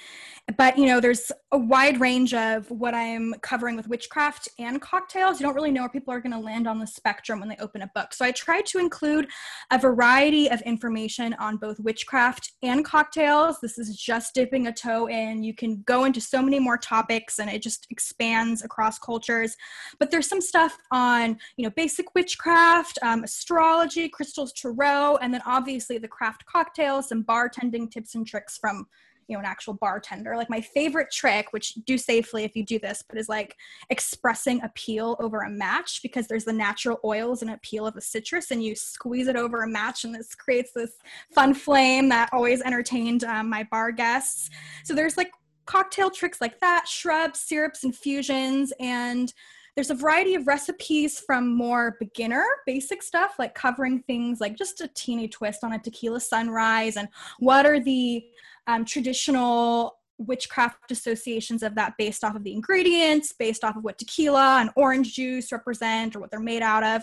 but 0.56 0.78
you 0.78 0.86
know, 0.86 1.00
there's 1.00 1.30
a 1.52 1.58
wide 1.58 2.00
range 2.00 2.32
of 2.32 2.70
what 2.70 2.94
I'm 2.94 3.34
covering 3.42 3.76
with 3.76 3.88
witchcraft 3.88 4.48
and 4.58 4.80
cocktails. 4.80 5.40
You 5.40 5.46
don't 5.46 5.54
really 5.54 5.70
know 5.70 5.82
where 5.82 5.88
people 5.88 6.14
are 6.14 6.20
going 6.20 6.32
to 6.32 6.38
land 6.38 6.66
on 6.66 6.78
the 6.78 6.86
spectrum 6.86 7.40
when 7.40 7.48
they 7.48 7.56
open 7.56 7.82
a 7.82 7.90
book. 7.94 8.14
So 8.14 8.24
I 8.24 8.30
try 8.32 8.60
to 8.62 8.78
include 8.78 9.28
a 9.70 9.78
variety 9.78 10.48
of 10.48 10.60
information 10.62 11.34
on 11.34 11.56
both 11.56 11.80
witchcraft 11.80 12.52
and 12.62 12.84
cocktails. 12.84 13.60
This 13.60 13.78
is 13.78 13.96
just 13.96 14.34
dipping 14.34 14.68
a 14.68 14.72
toe 14.72 15.08
in. 15.08 15.42
You 15.42 15.54
can 15.54 15.82
go 15.82 16.04
into 16.04 16.20
so 16.20 16.40
many 16.40 16.58
more 16.58 16.78
topics, 16.78 17.38
and 17.38 17.50
it 17.50 17.62
just 17.62 17.86
expands 17.90 18.62
across 18.62 18.98
cultures. 18.98 19.56
But 19.98 20.10
there's 20.10 20.28
some 20.28 20.40
stuff 20.40 20.76
on 20.90 21.38
you 21.56 21.64
know 21.64 21.70
basic 21.70 22.14
witchcraft, 22.14 22.98
um, 23.02 23.24
astrology, 23.24 24.08
crystals 24.08 24.52
tarot, 24.52 25.16
and 25.16 25.34
then 25.34 25.42
obviously 25.44 25.98
the 25.98 26.08
craft 26.08 26.46
cocktails, 26.46 27.08
some 27.08 27.24
bartending 27.24 27.90
tips 27.90 28.14
and 28.14 28.26
tricks 28.26 28.56
from 28.56 28.86
you 29.30 29.36
know 29.36 29.40
an 29.40 29.46
actual 29.46 29.74
bartender. 29.74 30.36
Like 30.36 30.50
my 30.50 30.60
favorite 30.60 31.10
trick 31.10 31.52
which 31.52 31.74
do 31.86 31.96
safely 31.96 32.44
if 32.44 32.56
you 32.56 32.64
do 32.64 32.78
this 32.78 33.02
but 33.08 33.18
is 33.18 33.28
like 33.28 33.56
expressing 33.88 34.60
appeal 34.62 35.16
over 35.20 35.40
a 35.40 35.50
match 35.50 36.00
because 36.02 36.26
there's 36.26 36.44
the 36.44 36.52
natural 36.52 36.98
oils 37.04 37.42
and 37.42 37.50
appeal 37.50 37.86
of 37.86 37.94
the 37.94 38.00
citrus 38.00 38.50
and 38.50 38.62
you 38.62 38.74
squeeze 38.74 39.28
it 39.28 39.36
over 39.36 39.62
a 39.62 39.68
match 39.68 40.04
and 40.04 40.14
this 40.14 40.34
creates 40.34 40.72
this 40.74 40.92
fun 41.32 41.54
flame 41.54 42.08
that 42.08 42.28
always 42.32 42.60
entertained 42.62 43.24
um, 43.24 43.48
my 43.48 43.66
bar 43.70 43.92
guests. 43.92 44.50
So 44.84 44.94
there's 44.94 45.16
like 45.16 45.30
cocktail 45.66 46.10
tricks 46.10 46.40
like 46.40 46.58
that 46.58 46.88
shrubs 46.88 47.38
syrups 47.38 47.84
infusions 47.84 48.72
and 48.80 49.32
there's 49.76 49.90
a 49.90 49.94
variety 49.94 50.34
of 50.34 50.46
recipes 50.46 51.20
from 51.20 51.54
more 51.54 51.96
beginner 52.00 52.44
basic 52.66 53.02
stuff 53.02 53.34
like 53.38 53.54
covering 53.54 54.02
things 54.02 54.40
like 54.40 54.56
just 54.56 54.80
a 54.80 54.88
teeny 54.94 55.28
twist 55.28 55.62
on 55.62 55.72
a 55.72 55.78
tequila 55.78 56.20
sunrise 56.20 56.96
and 56.96 57.08
what 57.38 57.66
are 57.66 57.78
the 57.78 58.24
um, 58.70 58.84
traditional 58.84 59.96
witchcraft 60.18 60.90
associations 60.92 61.62
of 61.62 61.74
that 61.74 61.94
based 61.98 62.22
off 62.22 62.36
of 62.36 62.44
the 62.44 62.52
ingredients 62.52 63.32
based 63.38 63.64
off 63.64 63.76
of 63.76 63.82
what 63.82 63.98
tequila 63.98 64.58
and 64.60 64.70
orange 64.76 65.14
juice 65.14 65.50
represent 65.50 66.14
or 66.14 66.20
what 66.20 66.30
they're 66.30 66.40
made 66.40 66.62
out 66.62 66.84
of 66.84 67.02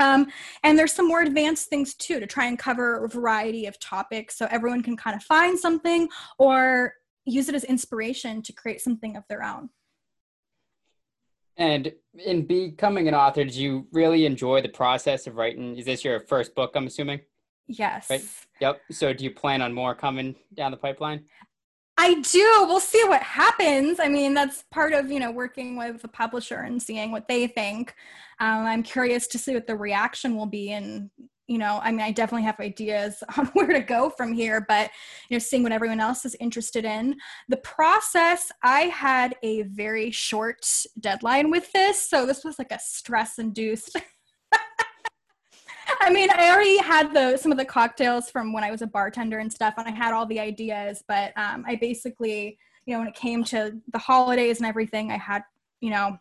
um, 0.00 0.26
and 0.64 0.76
there's 0.76 0.92
some 0.92 1.06
more 1.06 1.22
advanced 1.22 1.68
things 1.68 1.94
too 1.94 2.18
to 2.18 2.26
try 2.26 2.46
and 2.46 2.58
cover 2.58 3.04
a 3.04 3.08
variety 3.08 3.66
of 3.66 3.78
topics 3.78 4.36
so 4.36 4.48
everyone 4.50 4.82
can 4.82 4.96
kind 4.96 5.14
of 5.14 5.22
find 5.22 5.56
something 5.56 6.08
or 6.38 6.92
use 7.24 7.48
it 7.48 7.54
as 7.54 7.64
inspiration 7.64 8.42
to 8.42 8.52
create 8.52 8.80
something 8.80 9.16
of 9.16 9.22
their 9.28 9.42
own 9.42 9.70
and 11.56 11.92
in 12.18 12.46
becoming 12.46 13.06
an 13.06 13.14
author, 13.14 13.44
did 13.44 13.54
you 13.54 13.86
really 13.92 14.26
enjoy 14.26 14.60
the 14.60 14.68
process 14.68 15.28
of 15.28 15.36
writing? 15.36 15.76
Is 15.76 15.84
this 15.84 16.04
your 16.04 16.18
first 16.18 16.52
book, 16.52 16.72
I'm 16.74 16.88
assuming? 16.88 17.20
Yes. 17.66 18.10
Right? 18.10 18.24
Yep. 18.60 18.80
So 18.90 19.12
do 19.12 19.24
you 19.24 19.30
plan 19.30 19.62
on 19.62 19.72
more 19.72 19.94
coming 19.94 20.34
down 20.54 20.70
the 20.70 20.76
pipeline? 20.76 21.24
I 21.96 22.20
do. 22.20 22.66
We'll 22.66 22.80
see 22.80 23.02
what 23.04 23.22
happens. 23.22 24.00
I 24.00 24.08
mean, 24.08 24.34
that's 24.34 24.64
part 24.72 24.92
of, 24.92 25.10
you 25.10 25.20
know, 25.20 25.30
working 25.30 25.76
with 25.76 26.02
the 26.02 26.08
publisher 26.08 26.60
and 26.60 26.82
seeing 26.82 27.12
what 27.12 27.28
they 27.28 27.46
think. 27.46 27.94
Um, 28.40 28.66
I'm 28.66 28.82
curious 28.82 29.28
to 29.28 29.38
see 29.38 29.54
what 29.54 29.66
the 29.66 29.76
reaction 29.76 30.36
will 30.36 30.46
be 30.46 30.72
and 30.72 31.10
you 31.46 31.58
know 31.58 31.78
i 31.82 31.90
mean 31.90 32.00
i 32.00 32.10
definitely 32.10 32.44
have 32.44 32.58
ideas 32.60 33.22
on 33.36 33.46
where 33.48 33.66
to 33.66 33.80
go 33.80 34.10
from 34.10 34.32
here 34.32 34.64
but 34.66 34.90
you 35.28 35.34
know 35.34 35.38
seeing 35.38 35.62
what 35.62 35.72
everyone 35.72 36.00
else 36.00 36.24
is 36.24 36.36
interested 36.40 36.84
in 36.84 37.14
the 37.48 37.56
process 37.58 38.50
i 38.62 38.82
had 38.82 39.34
a 39.42 39.62
very 39.62 40.10
short 40.10 40.66
deadline 41.00 41.50
with 41.50 41.70
this 41.72 42.08
so 42.08 42.24
this 42.26 42.44
was 42.44 42.58
like 42.58 42.72
a 42.72 42.78
stress 42.78 43.38
induced 43.38 43.96
I 46.00 46.10
mean, 46.10 46.30
I 46.30 46.50
already 46.50 46.78
had 46.78 47.12
the 47.12 47.36
some 47.36 47.52
of 47.52 47.58
the 47.58 47.64
cocktails 47.64 48.30
from 48.30 48.52
when 48.52 48.64
I 48.64 48.70
was 48.70 48.82
a 48.82 48.86
bartender 48.86 49.38
and 49.38 49.52
stuff, 49.52 49.74
and 49.76 49.88
I 49.88 49.90
had 49.90 50.12
all 50.12 50.26
the 50.26 50.40
ideas. 50.40 51.02
But 51.06 51.36
um, 51.36 51.64
I 51.66 51.76
basically, 51.76 52.58
you 52.86 52.94
know, 52.94 53.00
when 53.00 53.08
it 53.08 53.14
came 53.14 53.44
to 53.44 53.76
the 53.92 53.98
holidays 53.98 54.58
and 54.58 54.66
everything, 54.66 55.10
I 55.10 55.18
had, 55.18 55.42
you 55.80 55.90
know, 55.90 56.18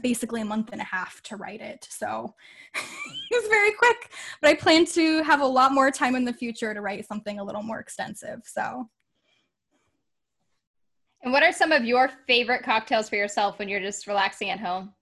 basically 0.00 0.40
a 0.40 0.44
month 0.44 0.70
and 0.72 0.80
a 0.80 0.84
half 0.84 1.20
to 1.22 1.36
write 1.36 1.60
it. 1.60 1.86
So 1.90 2.34
it 2.74 3.42
was 3.42 3.48
very 3.48 3.72
quick, 3.72 4.12
but 4.40 4.50
I 4.50 4.54
plan 4.54 4.86
to 4.86 5.22
have 5.22 5.40
a 5.40 5.46
lot 5.46 5.72
more 5.72 5.90
time 5.90 6.14
in 6.14 6.24
the 6.24 6.32
future 6.32 6.72
to 6.72 6.80
write 6.80 7.06
something 7.06 7.38
a 7.38 7.44
little 7.44 7.62
more 7.62 7.80
extensive. 7.80 8.42
So. 8.44 8.88
And 11.22 11.32
what 11.32 11.44
are 11.44 11.52
some 11.52 11.70
of 11.70 11.84
your 11.84 12.10
favorite 12.26 12.64
cocktails 12.64 13.08
for 13.08 13.14
yourself 13.14 13.58
when 13.58 13.68
you're 13.68 13.80
just 13.80 14.08
relaxing 14.08 14.50
at 14.50 14.58
home? 14.58 14.92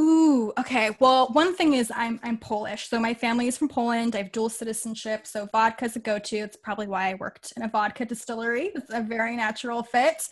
Ooh, 0.00 0.50
okay. 0.58 0.96
Well, 0.98 1.28
one 1.32 1.54
thing 1.54 1.74
is 1.74 1.92
I'm 1.94 2.18
I'm 2.22 2.38
Polish, 2.38 2.88
so 2.88 2.98
my 2.98 3.12
family 3.12 3.48
is 3.48 3.58
from 3.58 3.68
Poland. 3.68 4.14
I 4.14 4.18
have 4.18 4.32
dual 4.32 4.48
citizenship, 4.48 5.26
so 5.26 5.46
vodka 5.52 5.84
is 5.84 5.94
a 5.94 5.98
go-to. 5.98 6.38
It's 6.38 6.56
probably 6.56 6.86
why 6.86 7.10
I 7.10 7.14
worked 7.14 7.52
in 7.54 7.62
a 7.64 7.68
vodka 7.68 8.06
distillery. 8.06 8.70
It's 8.74 8.90
a 8.90 9.02
very 9.02 9.36
natural 9.36 9.82
fit. 9.82 10.26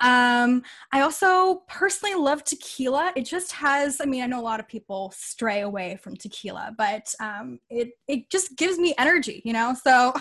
Um, 0.00 0.62
I 0.92 1.02
also 1.02 1.62
personally 1.68 2.14
love 2.14 2.42
tequila. 2.42 3.12
It 3.14 3.26
just 3.26 3.52
has, 3.52 4.00
I 4.00 4.06
mean, 4.06 4.22
I 4.22 4.26
know 4.26 4.40
a 4.40 4.42
lot 4.42 4.60
of 4.60 4.66
people 4.68 5.12
stray 5.14 5.60
away 5.60 5.98
from 6.02 6.16
tequila, 6.16 6.74
but 6.78 7.14
um, 7.20 7.58
it 7.68 7.90
it 8.08 8.30
just 8.30 8.56
gives 8.56 8.78
me 8.78 8.94
energy, 8.96 9.42
you 9.44 9.52
know. 9.52 9.74
So 9.84 10.14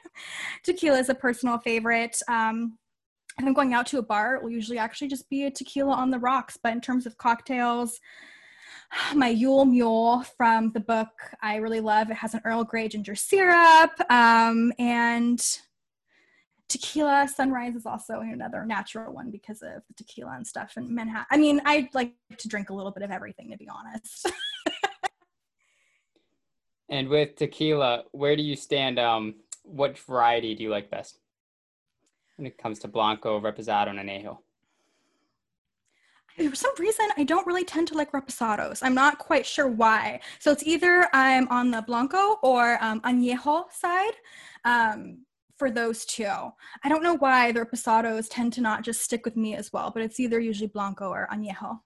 tequila 0.64 0.98
is 0.98 1.10
a 1.10 1.14
personal 1.14 1.58
favorite. 1.58 2.18
Um, 2.26 2.76
if 3.38 3.46
I'm 3.46 3.54
going 3.54 3.72
out 3.72 3.86
to 3.88 3.98
a 3.98 4.02
bar, 4.02 4.40
will 4.42 4.50
usually 4.50 4.78
actually 4.78 5.08
just 5.08 5.30
be 5.30 5.44
a 5.44 5.50
tequila 5.50 5.92
on 5.92 6.10
the 6.10 6.18
rocks. 6.18 6.58
But 6.62 6.72
in 6.72 6.80
terms 6.80 7.06
of 7.06 7.16
cocktails, 7.16 8.00
my 9.14 9.28
Yule 9.28 9.64
Mule 9.64 10.22
from 10.36 10.72
the 10.72 10.80
book 10.80 11.08
I 11.40 11.56
really 11.56 11.80
love. 11.80 12.10
It 12.10 12.16
has 12.16 12.34
an 12.34 12.40
Earl 12.44 12.64
Grey 12.64 12.88
ginger 12.88 13.14
syrup 13.14 13.90
um, 14.10 14.72
and 14.78 15.44
tequila. 16.68 17.28
Sunrise 17.28 17.74
is 17.74 17.86
also 17.86 18.20
another 18.20 18.64
natural 18.64 19.12
one 19.12 19.30
because 19.30 19.62
of 19.62 19.82
the 19.88 19.94
tequila 19.96 20.32
and 20.36 20.46
stuff 20.46 20.76
in 20.76 20.94
Manhattan. 20.94 21.26
I 21.30 21.36
mean, 21.36 21.60
I 21.64 21.88
like 21.94 22.14
to 22.38 22.48
drink 22.48 22.70
a 22.70 22.74
little 22.74 22.92
bit 22.92 23.02
of 23.02 23.10
everything 23.10 23.50
to 23.50 23.56
be 23.56 23.68
honest. 23.68 24.30
and 26.88 27.08
with 27.08 27.36
tequila, 27.36 28.04
where 28.12 28.36
do 28.36 28.42
you 28.42 28.56
stand? 28.56 28.98
Um, 28.98 29.36
what 29.64 29.98
variety 29.98 30.54
do 30.54 30.64
you 30.64 30.70
like 30.70 30.90
best? 30.90 31.18
when 32.36 32.46
it 32.46 32.58
comes 32.58 32.78
to 32.80 32.88
Blanco, 32.88 33.40
Reposado, 33.40 33.90
and 33.90 33.98
Añejo? 33.98 34.38
For 36.36 36.54
some 36.54 36.72
reason, 36.78 37.06
I 37.16 37.24
don't 37.24 37.46
really 37.46 37.64
tend 37.64 37.88
to 37.88 37.94
like 37.94 38.12
reposados. 38.12 38.80
I'm 38.82 38.94
not 38.94 39.18
quite 39.18 39.44
sure 39.44 39.68
why. 39.68 40.20
So 40.38 40.50
it's 40.50 40.62
either 40.64 41.08
I'm 41.12 41.46
on 41.48 41.70
the 41.70 41.82
Blanco 41.82 42.38
or 42.42 42.82
um, 42.82 43.00
Añejo 43.02 43.70
side 43.70 44.14
um, 44.64 45.18
for 45.56 45.70
those 45.70 46.06
two. 46.06 46.24
I 46.24 46.88
don't 46.88 47.02
know 47.02 47.14
why 47.14 47.52
the 47.52 47.60
reposados 47.60 48.28
tend 48.30 48.54
to 48.54 48.60
not 48.62 48.82
just 48.82 49.02
stick 49.02 49.24
with 49.24 49.36
me 49.36 49.54
as 49.54 49.72
well, 49.72 49.90
but 49.90 50.02
it's 50.02 50.18
either 50.18 50.40
usually 50.40 50.68
Blanco 50.68 51.10
or 51.10 51.28
Añejo. 51.30 51.80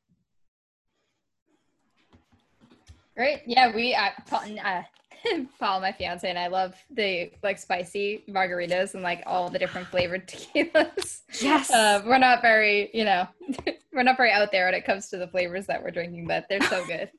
Great. 3.16 3.42
Yeah, 3.46 3.74
we 3.74 3.94
uh, 3.94 4.10
uh, 4.30 4.82
Paul, 5.58 5.80
my 5.80 5.92
fiance, 5.92 6.28
and 6.28 6.38
I 6.38 6.48
love 6.48 6.74
the 6.90 7.30
like 7.42 7.58
spicy 7.58 8.24
margaritas 8.28 8.94
and 8.94 9.02
like 9.02 9.22
all 9.26 9.48
the 9.48 9.58
different 9.58 9.86
flavored 9.88 10.28
tequilas. 10.28 11.20
Yes. 11.40 11.70
Uh, 11.70 12.02
we're 12.06 12.18
not 12.18 12.42
very, 12.42 12.90
you 12.92 13.04
know, 13.04 13.26
we're 13.92 14.02
not 14.02 14.16
very 14.16 14.32
out 14.32 14.52
there 14.52 14.66
when 14.66 14.74
it 14.74 14.84
comes 14.84 15.08
to 15.08 15.16
the 15.16 15.28
flavors 15.28 15.66
that 15.66 15.82
we're 15.82 15.90
drinking, 15.90 16.26
but 16.26 16.46
they're 16.48 16.60
so 16.62 16.84
good. 16.86 17.10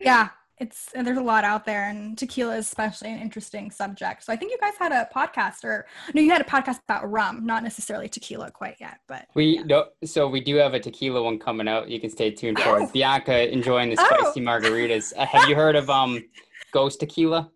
yeah, 0.00 0.28
it's 0.60 0.90
and 0.94 1.06
there's 1.06 1.18
a 1.18 1.22
lot 1.22 1.42
out 1.42 1.64
there, 1.64 1.88
and 1.88 2.16
tequila 2.18 2.56
is 2.56 2.66
especially 2.66 3.10
an 3.10 3.18
interesting 3.18 3.70
subject. 3.70 4.22
So 4.24 4.32
I 4.32 4.36
think 4.36 4.52
you 4.52 4.58
guys 4.58 4.74
had 4.78 4.92
a 4.92 5.08
podcast, 5.14 5.64
or 5.64 5.86
no, 6.12 6.20
you 6.20 6.30
had 6.30 6.42
a 6.42 6.44
podcast 6.44 6.80
about 6.84 7.10
rum, 7.10 7.46
not 7.46 7.62
necessarily 7.62 8.08
tequila 8.08 8.50
quite 8.50 8.76
yet, 8.78 9.00
but 9.08 9.26
we 9.34 9.56
yeah. 9.56 9.62
no. 9.62 9.86
So 10.04 10.28
we 10.28 10.40
do 10.40 10.56
have 10.56 10.74
a 10.74 10.80
tequila 10.80 11.22
one 11.22 11.38
coming 11.38 11.66
out. 11.66 11.88
You 11.88 11.98
can 11.98 12.10
stay 12.10 12.30
tuned 12.30 12.60
for 12.60 12.82
it. 12.82 12.92
Bianca 12.92 13.50
enjoying 13.50 13.88
the 13.88 13.96
spicy 13.96 14.40
oh. 14.40 14.44
margaritas. 14.44 15.14
Uh, 15.16 15.24
have 15.24 15.48
you 15.48 15.56
heard 15.56 15.76
of 15.76 15.88
um? 15.88 16.22
Ghost 16.70 17.00
Tequila? 17.00 17.50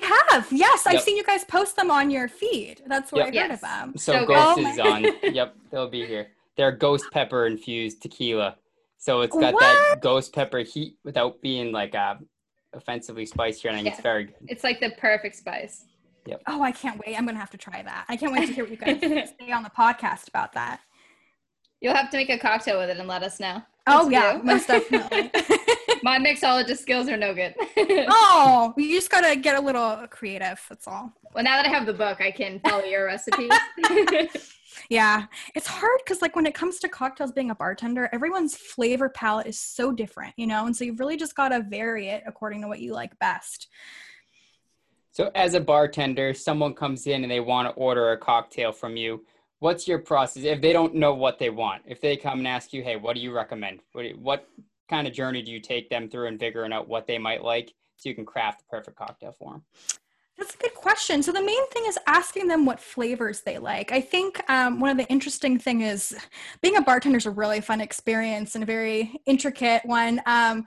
I 0.00 0.22
have. 0.30 0.46
Yes, 0.50 0.82
yep. 0.86 0.94
I've 0.94 1.02
seen 1.02 1.16
you 1.16 1.24
guys 1.24 1.44
post 1.44 1.76
them 1.76 1.90
on 1.90 2.10
your 2.10 2.28
feed. 2.28 2.82
That's 2.86 3.12
where 3.12 3.26
yep. 3.26 3.34
I 3.34 3.38
heard 3.38 3.50
yes. 3.50 3.54
of 3.54 3.60
them. 3.60 3.96
So, 3.96 4.12
so 4.12 4.26
Ghost 4.26 4.58
is 4.60 4.78
on. 4.78 5.06
Yep, 5.34 5.56
they'll 5.70 5.88
be 5.88 6.06
here. 6.06 6.28
They're 6.56 6.72
ghost 6.72 7.06
pepper 7.12 7.46
infused 7.46 8.02
tequila. 8.02 8.56
So 8.98 9.20
it's 9.20 9.34
got 9.34 9.54
what? 9.54 9.60
that 9.60 10.00
ghost 10.02 10.32
pepper 10.34 10.58
heat 10.58 10.96
without 11.04 11.40
being 11.40 11.70
like 11.70 11.94
uh, 11.94 12.16
offensively 12.72 13.26
spicy 13.26 13.68
or 13.68 13.70
anything. 13.70 13.86
Yeah. 13.86 13.92
It's 13.92 14.00
very 14.00 14.24
good. 14.24 14.34
It's 14.48 14.64
like 14.64 14.80
the 14.80 14.90
perfect 14.98 15.36
spice. 15.36 15.84
Yep. 16.26 16.42
Oh, 16.48 16.62
I 16.62 16.72
can't 16.72 17.00
wait. 17.06 17.16
I'm 17.16 17.24
gonna 17.24 17.38
have 17.38 17.50
to 17.50 17.56
try 17.56 17.80
that. 17.82 18.06
I 18.08 18.16
can't 18.16 18.32
wait 18.32 18.46
to 18.46 18.52
hear 18.52 18.64
what 18.64 18.72
you 18.72 18.76
guys 18.76 19.00
say 19.40 19.52
on 19.52 19.62
the 19.62 19.70
podcast 19.70 20.28
about 20.28 20.52
that. 20.54 20.80
You'll 21.80 21.94
have 21.94 22.10
to 22.10 22.16
make 22.16 22.28
a 22.28 22.38
cocktail 22.38 22.78
with 22.80 22.90
it 22.90 22.98
and 22.98 23.06
let 23.06 23.22
us 23.22 23.38
know. 23.38 23.62
Oh 23.88 24.08
yeah, 24.08 24.40
most 24.42 24.68
definitely. 24.68 25.30
My 26.02 26.18
mixologist 26.18 26.78
skills 26.78 27.08
are 27.08 27.16
no 27.16 27.34
good. 27.34 27.54
oh, 28.08 28.72
you 28.76 28.94
just 28.94 29.10
gotta 29.10 29.36
get 29.36 29.56
a 29.56 29.60
little 29.60 30.06
creative. 30.10 30.60
That's 30.68 30.86
all. 30.86 31.12
Well, 31.34 31.44
now 31.44 31.56
that 31.56 31.66
I 31.66 31.70
have 31.70 31.86
the 31.86 31.92
book, 31.92 32.20
I 32.20 32.30
can 32.30 32.60
follow 32.60 32.84
your 32.84 33.06
recipes. 33.06 33.50
Yeah, 34.90 35.26
it's 35.54 35.66
hard 35.66 36.00
because, 36.04 36.22
like, 36.22 36.36
when 36.36 36.46
it 36.46 36.54
comes 36.54 36.78
to 36.78 36.88
cocktails, 36.88 37.32
being 37.32 37.50
a 37.50 37.54
bartender, 37.54 38.08
everyone's 38.12 38.56
flavor 38.56 39.08
palette 39.08 39.46
is 39.46 39.58
so 39.58 39.92
different, 39.92 40.32
you 40.36 40.46
know? 40.46 40.66
And 40.66 40.74
so 40.74 40.84
you've 40.84 41.00
really 41.00 41.16
just 41.16 41.34
got 41.34 41.50
to 41.50 41.60
vary 41.60 42.08
it 42.08 42.22
according 42.26 42.62
to 42.62 42.68
what 42.68 42.80
you 42.80 42.94
like 42.94 43.18
best. 43.18 43.68
So, 45.10 45.30
as 45.34 45.54
a 45.54 45.60
bartender, 45.60 46.32
someone 46.32 46.74
comes 46.74 47.06
in 47.06 47.22
and 47.22 47.30
they 47.30 47.40
want 47.40 47.68
to 47.68 47.74
order 47.74 48.12
a 48.12 48.16
cocktail 48.16 48.72
from 48.72 48.96
you. 48.96 49.24
What's 49.60 49.88
your 49.88 49.98
process 49.98 50.44
if 50.44 50.60
they 50.60 50.72
don't 50.72 50.94
know 50.94 51.14
what 51.14 51.38
they 51.38 51.50
want? 51.50 51.82
If 51.86 52.00
they 52.00 52.16
come 52.16 52.38
and 52.38 52.48
ask 52.48 52.72
you, 52.72 52.82
hey, 52.82 52.96
what 52.96 53.16
do 53.16 53.20
you 53.20 53.32
recommend? 53.32 53.80
What, 53.92 54.06
what 54.16 54.48
kind 54.88 55.06
of 55.06 55.12
journey 55.12 55.42
do 55.42 55.50
you 55.50 55.60
take 55.60 55.90
them 55.90 56.08
through 56.08 56.28
in 56.28 56.38
figuring 56.38 56.72
out 56.72 56.88
what 56.88 57.06
they 57.06 57.18
might 57.18 57.42
like 57.42 57.74
so 57.96 58.08
you 58.08 58.14
can 58.14 58.24
craft 58.24 58.60
the 58.60 58.64
perfect 58.70 58.96
cocktail 58.96 59.32
for 59.32 59.54
them? 59.54 59.62
That's 60.38 60.54
a 60.54 60.58
good 60.58 60.74
question. 60.74 61.20
So 61.24 61.32
the 61.32 61.42
main 61.42 61.68
thing 61.70 61.82
is 61.88 61.98
asking 62.06 62.46
them 62.46 62.64
what 62.64 62.78
flavors 62.78 63.40
they 63.40 63.58
like. 63.58 63.90
I 63.90 64.00
think 64.00 64.40
um, 64.48 64.78
one 64.78 64.90
of 64.90 64.96
the 64.96 65.06
interesting 65.08 65.58
thing 65.58 65.80
is 65.80 66.16
being 66.62 66.76
a 66.76 66.80
bartender 66.80 67.18
is 67.18 67.26
a 67.26 67.30
really 67.30 67.60
fun 67.60 67.80
experience 67.80 68.54
and 68.54 68.62
a 68.62 68.66
very 68.66 69.20
intricate 69.26 69.84
one. 69.84 70.22
Um, 70.26 70.64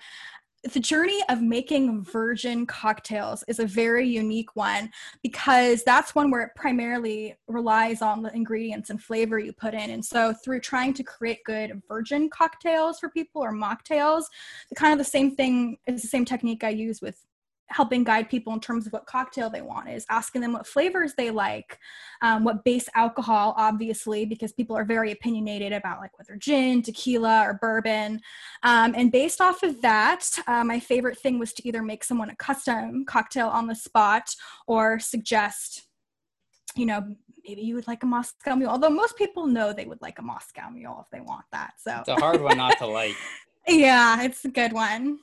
the 0.64 0.80
journey 0.80 1.20
of 1.30 1.42
making 1.42 2.04
virgin 2.04 2.68
cocktails 2.68 3.44
is 3.48 3.60
a 3.60 3.66
very 3.66 4.08
unique 4.08 4.56
one 4.56 4.92
because 5.24 5.84
that's 5.84 6.14
one 6.14 6.30
where 6.30 6.42
it 6.42 6.52
primarily 6.56 7.36
relies 7.48 8.02
on 8.02 8.22
the 8.22 8.34
ingredients 8.36 8.92
and 8.92 9.02
flavor 9.02 9.40
you 9.40 9.54
put 9.54 9.74
in. 9.74 9.90
And 9.90 10.06
so, 10.06 10.34
through 10.34 10.60
trying 10.60 10.94
to 10.96 11.04
create 11.04 11.44
good 11.46 11.82
virgin 11.88 12.30
cocktails 12.30 13.00
for 13.00 13.10
people 13.10 13.42
or 13.42 13.52
mocktails, 13.52 14.26
the 14.70 14.76
kind 14.76 14.94
of 14.94 15.00
the 15.00 15.10
same 15.10 15.36
thing 15.36 15.78
is 15.88 16.04
the 16.04 16.08
same 16.08 16.26
technique 16.26 16.64
I 16.64 16.70
use 16.70 17.02
with 17.02 17.26
helping 17.72 18.04
guide 18.04 18.30
people 18.30 18.54
in 18.54 18.60
terms 18.60 18.86
of 18.86 18.94
what 18.94 19.06
cocktail 19.06 19.50
they 19.50 19.62
want 19.62 19.90
is 19.90 20.06
asking 20.10 20.42
them 20.42 20.54
what 20.54 20.68
flavors 20.68 21.14
they 21.16 21.32
like 21.32 21.80
um, 22.22 22.44
what 22.44 22.64
base 22.64 22.90
alcohol 22.96 23.54
obviously 23.58 24.26
because 24.26 24.52
people 24.52 24.76
are 24.76 24.86
very 24.86 25.12
opinionated 25.12 25.74
about 25.74 26.00
like 26.00 26.18
whether 26.18 26.36
gin 26.36 26.82
tequila 26.82 27.42
or 27.42 27.54
bourbon. 27.56 28.20
Um, 28.64 28.94
and 28.96 29.12
based 29.12 29.42
off 29.42 29.64
of 29.64 29.82
that 29.82 30.26
uh, 30.48 30.64
my 30.64 30.80
favorite 30.80 31.18
thing 31.18 31.40
was 31.40 31.54
to 31.54 31.68
either 31.68 31.82
make 31.82 32.04
someone 32.04 32.30
a 32.30 32.36
custom 32.36 33.06
cocktail 33.06 33.48
on 33.48 33.68
the 33.68 33.76
spot 33.76 34.36
or 34.68 35.00
suggest 35.00 35.88
you 36.76 36.86
know 36.86 37.04
maybe 37.46 37.62
you 37.62 37.76
would 37.76 37.88
like 37.88 38.04
a 38.04 38.06
moscow 38.06 38.56
mule 38.56 38.70
although 38.70 38.90
most 38.90 39.18
people 39.18 39.48
know 39.48 39.74
they 39.74 39.86
would 39.86 40.02
like 40.02 40.20
a 40.20 40.22
moscow 40.22 40.70
mule 40.70 41.04
if 41.04 41.10
they 41.12 41.22
want 41.22 41.46
that 41.52 41.74
so. 41.78 41.98
It's 42.00 42.10
a 42.10 42.16
hard 42.16 42.42
one 42.42 42.58
not 42.58 42.78
to 42.80 42.88
like. 42.88 43.16
Yeah 43.68 44.24
it's 44.24 44.46
a 44.46 44.50
good 44.50 44.74
one 44.74 45.20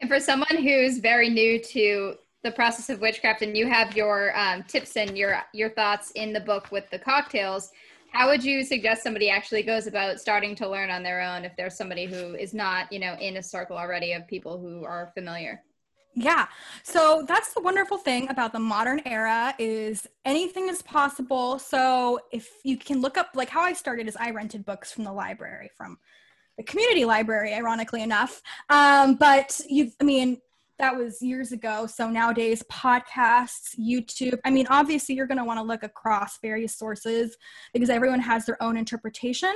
and 0.00 0.08
for 0.08 0.20
someone 0.20 0.62
who's 0.62 0.98
very 0.98 1.28
new 1.28 1.60
to 1.60 2.14
the 2.44 2.52
process 2.52 2.88
of 2.88 3.00
witchcraft, 3.00 3.42
and 3.42 3.56
you 3.56 3.66
have 3.66 3.96
your 3.96 4.36
um, 4.38 4.62
tips 4.64 4.96
and 4.96 5.18
your 5.18 5.42
your 5.52 5.70
thoughts 5.70 6.12
in 6.12 6.32
the 6.32 6.40
book 6.40 6.70
with 6.70 6.88
the 6.90 6.98
cocktails, 6.98 7.70
how 8.12 8.28
would 8.28 8.42
you 8.42 8.64
suggest 8.64 9.02
somebody 9.02 9.28
actually 9.28 9.62
goes 9.62 9.86
about 9.86 10.20
starting 10.20 10.54
to 10.56 10.68
learn 10.68 10.90
on 10.90 11.02
their 11.02 11.20
own 11.20 11.44
if 11.44 11.52
there's 11.56 11.76
somebody 11.76 12.06
who 12.06 12.34
is 12.34 12.54
not, 12.54 12.90
you 12.92 12.98
know, 12.98 13.14
in 13.20 13.36
a 13.36 13.42
circle 13.42 13.76
already 13.76 14.12
of 14.12 14.26
people 14.26 14.58
who 14.58 14.84
are 14.84 15.10
familiar? 15.14 15.62
Yeah. 16.14 16.46
So 16.82 17.24
that's 17.28 17.54
the 17.54 17.60
wonderful 17.60 17.98
thing 17.98 18.28
about 18.28 18.52
the 18.52 18.58
modern 18.58 19.00
era 19.04 19.54
is 19.58 20.06
anything 20.24 20.68
is 20.68 20.82
possible. 20.82 21.58
So 21.58 22.18
if 22.32 22.48
you 22.64 22.76
can 22.76 23.00
look 23.00 23.16
up 23.16 23.30
like 23.34 23.48
how 23.48 23.60
I 23.60 23.72
started 23.72 24.08
is 24.08 24.16
I 24.16 24.30
rented 24.30 24.64
books 24.64 24.90
from 24.90 25.04
the 25.04 25.12
library 25.12 25.70
from 25.76 25.98
the 26.58 26.64
community 26.64 27.06
library, 27.06 27.54
ironically 27.54 28.02
enough. 28.02 28.42
Um, 28.68 29.14
but 29.14 29.58
you, 29.68 29.90
I 30.00 30.04
mean, 30.04 30.38
that 30.78 30.96
was 30.96 31.20
years 31.22 31.52
ago. 31.52 31.86
So 31.86 32.08
nowadays, 32.08 32.62
podcasts, 32.70 33.78
YouTube. 33.78 34.38
I 34.44 34.50
mean, 34.50 34.66
obviously, 34.70 35.14
you're 35.14 35.26
going 35.26 35.38
to 35.38 35.44
want 35.44 35.58
to 35.58 35.64
look 35.64 35.82
across 35.82 36.38
various 36.40 36.76
sources 36.76 37.36
because 37.72 37.90
everyone 37.90 38.20
has 38.20 38.46
their 38.46 38.62
own 38.62 38.76
interpretation. 38.76 39.52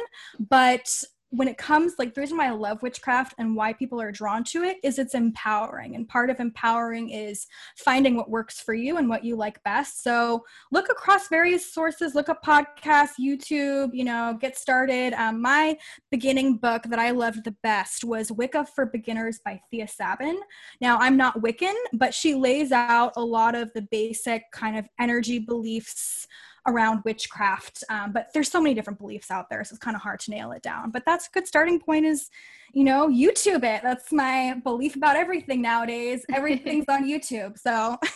But 0.49 0.89
when 1.33 1.49
it 1.49 1.57
comes 1.57 1.95
like 1.99 2.15
the 2.15 2.21
reason 2.21 2.37
why 2.37 2.47
i 2.47 2.51
love 2.51 2.83
witchcraft 2.83 3.35
and 3.39 3.57
why 3.57 3.73
people 3.73 4.01
are 4.01 4.13
drawn 4.13 4.45
to 4.45 4.63
it 4.63 4.77
is 4.83 4.99
it's 4.99 5.15
empowering 5.15 5.97
and 5.97 6.09
part 6.09 6.31
of 6.31 6.39
empowering 6.41 7.11
is 7.11 7.47
finding 7.77 8.17
what 8.17 8.31
works 8.31 8.61
for 8.61 8.75
you 8.75 8.99
and 8.99 9.09
what 9.09 9.25
you 9.25 9.37
like 9.37 9.63
best. 9.63 10.03
So 10.03 10.45
look 10.71 10.89
across 10.91 11.29
various 11.29 11.73
sources 11.73 12.15
look 12.15 12.29
up 12.29 12.45
podcasts 12.45 13.19
youtube 13.21 13.91
you 13.93 14.05
know 14.05 14.37
get 14.41 14.57
started. 14.57 15.13
Um, 15.15 15.41
my 15.41 15.77
beginning 16.11 16.57
book 16.57 16.83
that 16.85 16.99
i 16.99 17.11
loved 17.11 17.45
the 17.45 17.57
best 17.63 18.05
was 18.05 18.31
wicca 18.31 18.67
for 18.75 18.87
beginners 18.87 19.41
by 19.45 19.61
thea 19.71 19.89
sabin. 19.89 20.41
Now 20.81 20.99
i'm 20.99 21.17
not 21.17 21.41
wiccan 21.41 21.75
but 21.93 22.15
she 22.15 22.35
lays 22.35 22.73
out 22.73 23.13
a 23.17 23.25
lot 23.25 23.55
of 23.55 23.73
the 23.75 23.83
basic 23.83 24.45
kind 24.53 24.79
of 24.79 24.87
energy 24.99 25.39
beliefs 25.39 26.27
around 26.67 27.03
witchcraft. 27.05 27.85
Um, 27.89 28.13
but 28.13 28.29
there's 28.33 28.51
so 28.51 28.61
many 28.61 28.75
different 28.75 28.99
beliefs 28.99 29.31
out 29.31 29.49
there, 29.51 29.63
so 29.65 29.75
it's 29.75 29.83
kind 29.83 29.97
of 29.97 30.03
hard 30.03 30.21
to 30.21 30.31
nail 30.31 30.53
it 30.53 30.63
down. 30.63 30.91
But 30.91 31.05
that's 31.05 31.29
a 31.29 31.31
good 31.31 31.47
starting 31.47 31.81
point. 31.81 32.07
Is 32.07 32.31
you 32.73 32.85
know 32.85 33.09
YouTube 33.09 33.65
it. 33.65 33.83
That's 33.83 34.13
my 34.13 34.55
belief 34.63 34.97
about 34.97 35.17
everything 35.17 35.63
nowadays. 35.63 36.25
Everything's 36.33 36.87
on 36.89 37.05
YouTube, 37.05 37.59
so. 37.59 37.99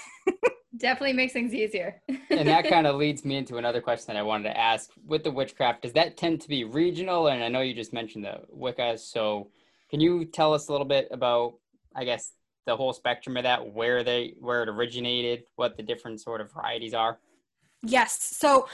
Definitely 0.79 1.15
makes 1.15 1.33
things 1.33 1.55
easier. 1.55 2.03
and 2.29 2.47
that 2.47 2.69
kind 2.69 2.87
of 2.87 2.97
leads 2.97 3.25
me 3.25 3.37
into 3.37 3.57
another 3.57 3.81
question 3.81 4.13
that 4.13 4.19
I 4.19 4.23
wanted 4.23 4.51
to 4.51 4.59
ask. 4.59 4.91
With 5.07 5.25
the 5.25 5.31
witchcraft, 5.31 5.83
does 5.83 5.95
that 5.95 6.19
tend 6.19 6.43
to 6.43 6.49
be 6.49 6.65
regional? 6.65 7.29
And 7.29 7.43
I 7.43 7.49
know 7.49 7.63
you 7.63 7.73
just 7.73 7.95
mentioned 7.95 8.27
the 8.27 8.41
Wicca. 8.51 8.99
So 8.99 9.49
can 9.91 10.01
you 10.01 10.27
tell 10.27 10.53
us 10.53 10.69
a 10.69 10.73
little 10.73 10.87
bit 10.87 11.09
about, 11.11 11.55
I 11.95 12.05
guess, 12.05 12.33
the 12.67 12.77
whole 12.77 12.93
spectrum 12.93 13.37
of 13.37 13.45
that, 13.45 13.73
where 13.73 14.03
they 14.03 14.35
where 14.41 14.65
it 14.65 14.69
originated, 14.69 15.45
what 15.55 15.77
the 15.77 15.83
different 15.83 16.21
sort 16.21 16.41
of 16.41 16.53
varieties 16.53 16.95
are? 16.95 17.19
Yes. 17.87 18.37
So 18.37 18.69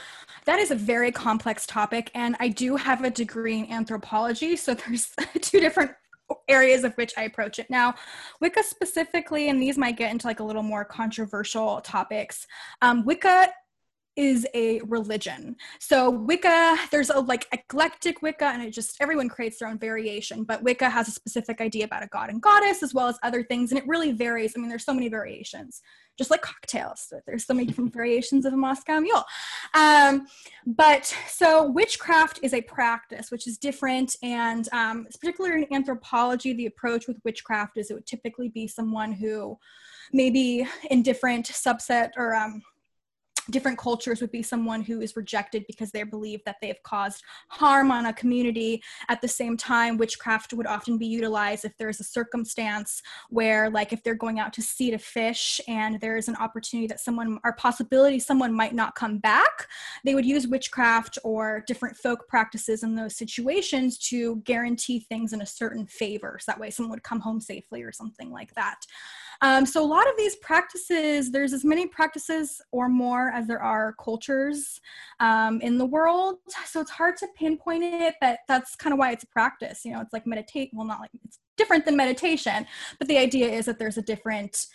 that 0.45 0.59
is 0.59 0.71
a 0.71 0.75
very 0.75 1.11
complex 1.11 1.65
topic. 1.65 2.11
And 2.15 2.35
I 2.39 2.49
do 2.49 2.75
have 2.75 3.03
a 3.03 3.09
degree 3.09 3.59
in 3.59 3.71
anthropology. 3.71 4.55
So 4.55 4.73
there's 4.87 5.13
two 5.41 5.59
different 5.59 5.91
areas 6.47 6.83
of 6.83 6.93
which 6.95 7.13
I 7.17 7.23
approach 7.23 7.59
it. 7.59 7.69
Now, 7.69 7.95
Wicca 8.41 8.63
specifically, 8.63 9.49
and 9.49 9.61
these 9.61 9.77
might 9.77 9.97
get 9.97 10.11
into 10.11 10.27
like 10.27 10.39
a 10.39 10.43
little 10.43 10.63
more 10.63 10.85
controversial 10.85 11.81
topics. 11.81 12.47
Um, 12.81 13.05
Wicca 13.05 13.49
is 14.15 14.45
a 14.53 14.79
religion. 14.81 15.55
So 15.79 16.09
Wicca, 16.09 16.77
there's 16.91 17.09
a 17.09 17.19
like 17.19 17.47
eclectic 17.51 18.21
Wicca, 18.21 18.45
and 18.45 18.61
it 18.61 18.71
just 18.71 18.97
everyone 19.01 19.27
creates 19.27 19.59
their 19.59 19.67
own 19.67 19.79
variation. 19.79 20.43
But 20.43 20.63
Wicca 20.63 20.89
has 20.89 21.07
a 21.07 21.11
specific 21.11 21.61
idea 21.61 21.85
about 21.85 22.03
a 22.03 22.07
god 22.07 22.29
and 22.29 22.41
goddess 22.41 22.83
as 22.83 22.93
well 22.93 23.07
as 23.07 23.17
other 23.23 23.43
things, 23.43 23.71
and 23.71 23.79
it 23.79 23.87
really 23.87 24.11
varies. 24.11 24.53
I 24.55 24.59
mean, 24.59 24.69
there's 24.69 24.85
so 24.85 24.93
many 24.93 25.09
variations, 25.09 25.81
just 26.17 26.31
like 26.31 26.41
cocktails. 26.41 27.11
There's 27.25 27.45
so 27.45 27.53
many 27.53 27.67
different 27.67 27.93
variations 28.01 28.45
of 28.45 28.53
a 28.53 28.57
Moscow 28.57 28.99
Mule. 28.99 29.23
Um, 29.73 30.27
but 30.65 31.05
so 31.27 31.69
witchcraft 31.71 32.39
is 32.43 32.53
a 32.53 32.61
practice 32.61 33.31
which 33.31 33.47
is 33.47 33.57
different, 33.57 34.15
and 34.21 34.67
um, 34.71 35.07
particularly 35.11 35.63
in 35.63 35.73
anthropology, 35.73 36.53
the 36.53 36.67
approach 36.67 37.07
with 37.07 37.17
witchcraft 37.23 37.77
is 37.77 37.89
it 37.89 37.95
would 37.95 38.05
typically 38.05 38.49
be 38.49 38.67
someone 38.67 39.11
who 39.11 39.57
maybe 40.11 40.67
in 40.89 41.01
different 41.01 41.47
subset 41.47 42.11
or 42.17 42.35
um, 42.35 42.61
different 43.49 43.77
cultures 43.77 44.21
would 44.21 44.31
be 44.31 44.43
someone 44.43 44.81
who 44.81 45.01
is 45.01 45.15
rejected 45.15 45.65
because 45.67 45.91
they 45.91 46.03
believe 46.03 46.41
that 46.45 46.57
they 46.61 46.67
have 46.67 46.81
caused 46.83 47.23
harm 47.49 47.91
on 47.91 48.05
a 48.05 48.13
community. 48.13 48.81
At 49.09 49.21
the 49.21 49.27
same 49.27 49.57
time 49.57 49.97
witchcraft 49.97 50.53
would 50.53 50.67
often 50.67 50.97
be 50.97 51.05
utilized 51.05 51.65
if 51.65 51.75
there's 51.77 51.99
a 51.99 52.03
circumstance 52.03 53.01
where 53.29 53.69
like 53.69 53.93
if 53.93 54.03
they're 54.03 54.15
going 54.15 54.39
out 54.39 54.53
to 54.53 54.61
sea 54.61 54.91
to 54.91 54.97
fish 54.97 55.59
and 55.67 55.99
there's 55.99 56.27
an 56.27 56.35
opportunity 56.37 56.87
that 56.87 56.99
someone 56.99 57.39
or 57.43 57.53
possibility 57.53 58.19
someone 58.19 58.53
might 58.53 58.73
not 58.73 58.95
come 58.95 59.17
back 59.17 59.67
they 60.03 60.15
would 60.15 60.25
use 60.25 60.47
witchcraft 60.47 61.17
or 61.23 61.63
different 61.67 61.95
folk 61.97 62.27
practices 62.27 62.83
in 62.83 62.95
those 62.95 63.15
situations 63.15 63.97
to 63.97 64.37
guarantee 64.37 64.99
things 64.99 65.33
in 65.33 65.41
a 65.41 65.45
certain 65.45 65.85
favor. 65.85 66.37
So 66.39 66.51
that 66.51 66.59
way 66.59 66.69
someone 66.69 66.91
would 66.91 67.03
come 67.03 67.19
home 67.19 67.41
safely 67.41 67.83
or 67.83 67.91
something 67.91 68.31
like 68.31 68.53
that 68.55 68.85
um, 69.43 69.65
so 69.65 69.83
a 69.83 69.85
lot 69.85 70.07
of 70.09 70.15
these 70.17 70.37
practices, 70.37 71.29
there's 71.29 71.51
as 71.51 71.65
many 71.65 71.85
practices 71.85 72.61
or 72.71 72.87
more 72.87 73.29
as 73.29 73.45
there 73.45 73.61
are 73.61 73.93
cultures 74.01 74.79
um, 75.19 75.59
in 75.59 75.77
the 75.77 75.85
world. 75.85 76.37
So 76.65 76.79
it's 76.79 76.89
hard 76.89 77.17
to 77.17 77.27
pinpoint 77.35 77.83
it, 77.83 78.15
but 78.21 78.39
that's 78.47 78.75
kind 78.77 78.93
of 78.93 78.99
why 78.99 79.11
it's 79.11 79.25
a 79.25 79.27
practice. 79.27 79.83
You 79.83 79.91
know, 79.91 79.99
it's 79.99 80.13
like 80.13 80.25
meditate. 80.25 80.69
Well, 80.71 80.87
not 80.87 81.01
like 81.01 81.11
it's 81.25 81.39
different 81.57 81.83
than 81.83 81.97
meditation, 81.97 82.65
but 82.99 83.09
the 83.09 83.17
idea 83.17 83.47
is 83.47 83.65
that 83.65 83.77
there's 83.77 83.97
a 83.97 84.01
different 84.01 84.67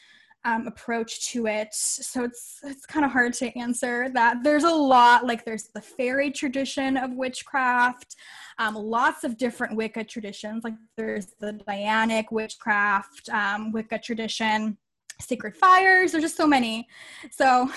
um, 0.45 0.67
approach 0.67 1.29
to 1.29 1.47
it. 1.47 1.75
So 1.75 2.25
it's 2.25 2.61
it's 2.63 2.87
kind 2.87 3.05
of 3.05 3.11
hard 3.11 3.35
to 3.35 3.57
answer 3.59 4.09
that. 4.11 4.43
There's 4.43 4.65
a 4.65 4.71
lot 4.71 5.27
like 5.27 5.45
there's 5.45 5.69
the 5.75 5.81
fairy 5.81 6.31
tradition 6.31 6.97
of 6.97 7.13
witchcraft, 7.13 8.17
um, 8.59 8.75
lots 8.75 9.25
of 9.25 9.37
different 9.37 9.77
Wicca 9.77 10.05
traditions. 10.05 10.65
Like 10.65 10.75
there's 10.97 11.35
the 11.41 11.61
Dianic 11.67 12.31
witchcraft 12.31 13.29
um, 13.31 13.73
Wicca 13.73 13.99
tradition, 13.99 14.79
sacred 15.21 15.57
fires. 15.57 16.13
There's 16.13 16.25
just 16.25 16.37
so 16.37 16.47
many. 16.47 16.87
So 17.31 17.69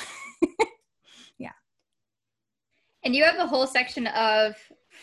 yeah. 1.37 1.51
And 3.03 3.15
you 3.15 3.23
have 3.23 3.39
a 3.39 3.47
whole 3.47 3.67
section 3.67 4.07
of 4.07 4.55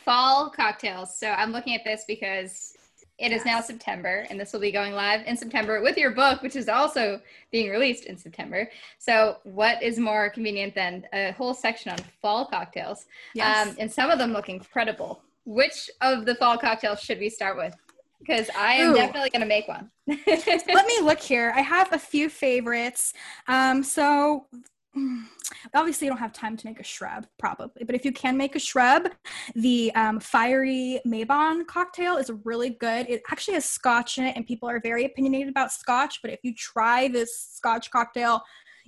fall 0.05 0.51
cocktails. 0.51 1.18
So 1.18 1.31
I'm 1.31 1.53
looking 1.53 1.75
at 1.75 1.85
this 1.85 2.05
because 2.07 2.78
It 3.18 3.33
is 3.33 3.44
now 3.44 3.61
September, 3.61 4.24
and 4.31 4.38
this 4.38 4.52
will 4.52 4.61
be 4.61 4.70
going 4.70 4.92
live 4.92 5.26
in 5.26 5.37
September 5.37 5.83
with 5.83 5.96
your 5.96 6.12
book, 6.12 6.40
which 6.40 6.54
is 6.54 6.68
also 6.68 7.20
being 7.50 7.68
released 7.68 8.04
in 8.04 8.16
September. 8.16 8.70
So, 8.98 9.38
what 9.42 9.83
is 9.83 9.98
more 9.98 10.31
convenient 10.31 10.76
than 10.76 11.04
a 11.12 11.33
whole 11.33 11.52
section 11.52 11.90
on 11.90 11.98
fall 12.22 12.46
cocktails? 12.46 13.07
Yes. 13.35 13.66
Um, 13.66 13.76
and 13.81 13.92
some 13.92 14.11
of 14.11 14.20
them 14.20 14.33
look 14.33 14.48
incredible. 14.48 15.20
Which 15.44 15.90
of 16.00 16.26
the 16.26 16.37
fall 16.37 16.59
cocktails 16.59 17.00
should 17.00 17.18
we 17.18 17.28
start 17.28 17.57
with? 17.57 17.74
Because 18.20 18.48
I 18.57 18.74
am 18.74 18.92
Ooh. 18.92 18.94
definitely 18.94 19.31
going 19.31 19.40
to 19.40 19.46
make 19.46 19.66
one. 19.66 19.90
Let 20.07 20.87
me 20.87 21.00
look 21.02 21.18
here. 21.18 21.52
I 21.57 21.61
have 21.61 21.92
a 21.92 21.98
few 21.98 22.28
favorites. 22.28 23.14
Um, 23.48 23.83
so, 23.83 24.46
obviously 25.74 26.07
you 26.07 26.11
don't 26.11 26.18
have 26.18 26.33
time 26.33 26.57
to 26.57 26.66
make 26.66 26.81
a 26.81 26.85
shrub 26.85 27.27
probably 27.38 27.85
but 27.85 27.94
if 27.94 28.05
you 28.05 28.12
can 28.12 28.37
make 28.37 28.57
a 28.57 28.59
shrub 28.59 29.09
the 29.55 29.92
um, 29.94 30.20
fiery 30.20 31.01
mabon 31.07 31.66
cocktail 31.66 32.16
is 32.16 32.31
really 32.44 32.70
good. 32.70 33.07
It 33.09 33.22
actually 33.31 33.55
has 33.55 33.64
scotch 33.64 34.18
in 34.18 34.24
it 34.24 34.37
and 34.37 34.46
people 34.46 34.68
are 34.68 34.81
very 34.81 35.05
opinionated 35.05 35.48
about 35.48 35.72
scotch 35.72 36.20
but 36.22 36.31
if 36.31 36.40
you 36.42 36.55
try 36.55 37.09
this 37.09 37.48
scotch 37.53 37.90
cocktail 37.90 38.42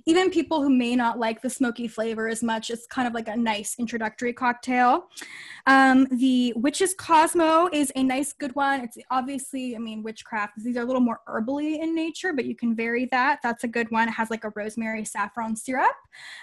even 0.05 0.29
people 0.29 0.61
who 0.61 0.69
may 0.69 0.95
not 0.95 1.19
like 1.19 1.41
the 1.41 1.49
smoky 1.49 1.87
flavor 1.87 2.27
as 2.27 2.41
much, 2.41 2.69
it's 2.69 2.87
kind 2.87 3.07
of 3.07 3.13
like 3.13 3.27
a 3.27 3.35
nice 3.35 3.75
introductory 3.77 4.33
cocktail. 4.33 5.07
Um, 5.67 6.07
the 6.11 6.53
Witch's 6.55 6.93
Cosmo 6.93 7.69
is 7.71 7.91
a 7.95 8.03
nice, 8.03 8.33
good 8.33 8.55
one. 8.55 8.81
It's 8.81 8.97
obviously, 9.11 9.75
I 9.75 9.79
mean, 9.79 10.03
witchcraft, 10.03 10.53
these 10.57 10.75
are 10.77 10.81
a 10.81 10.85
little 10.85 11.01
more 11.01 11.19
herbally 11.27 11.79
in 11.79 11.93
nature, 11.93 12.33
but 12.33 12.45
you 12.45 12.55
can 12.55 12.75
vary 12.75 13.05
that. 13.11 13.39
That's 13.43 13.63
a 13.63 13.67
good 13.67 13.91
one. 13.91 14.07
It 14.07 14.13
has 14.13 14.29
like 14.29 14.43
a 14.43 14.51
rosemary 14.55 15.05
saffron 15.05 15.55
syrup 15.55 15.95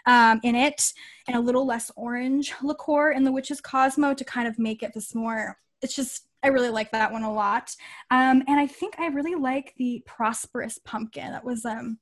um, 0.07 0.41
in 0.43 0.55
it 0.55 0.93
and 1.27 1.37
a 1.37 1.41
little 1.41 1.67
less 1.67 1.91
orange 1.97 2.55
liqueur 2.63 3.13
in 3.13 3.25
the 3.25 3.33
Witch's 3.33 3.61
Cosmo 3.61 4.15
to 4.15 4.25
kind 4.25 4.47
of 4.47 4.59
make 4.59 4.83
it 4.83 4.93
this 4.95 5.15
more, 5.15 5.59
it's 5.83 5.95
just 5.95 6.28
I 6.43 6.49
really 6.49 6.71
like 6.71 6.93
that 6.93 7.13
one 7.13 7.25
a 7.25 7.33
lot. 7.33 7.75
Um, 8.11 8.43
and 8.47 8.61
I 8.61 8.67
think 8.67 8.99
I 8.99 9.09
really 9.09 9.35
like 9.35 9.75
the 9.77 10.03
Prosperous 10.07 10.79
Pumpkin. 10.85 11.33
That 11.33 11.45
was 11.45 11.65
um, 11.65 11.99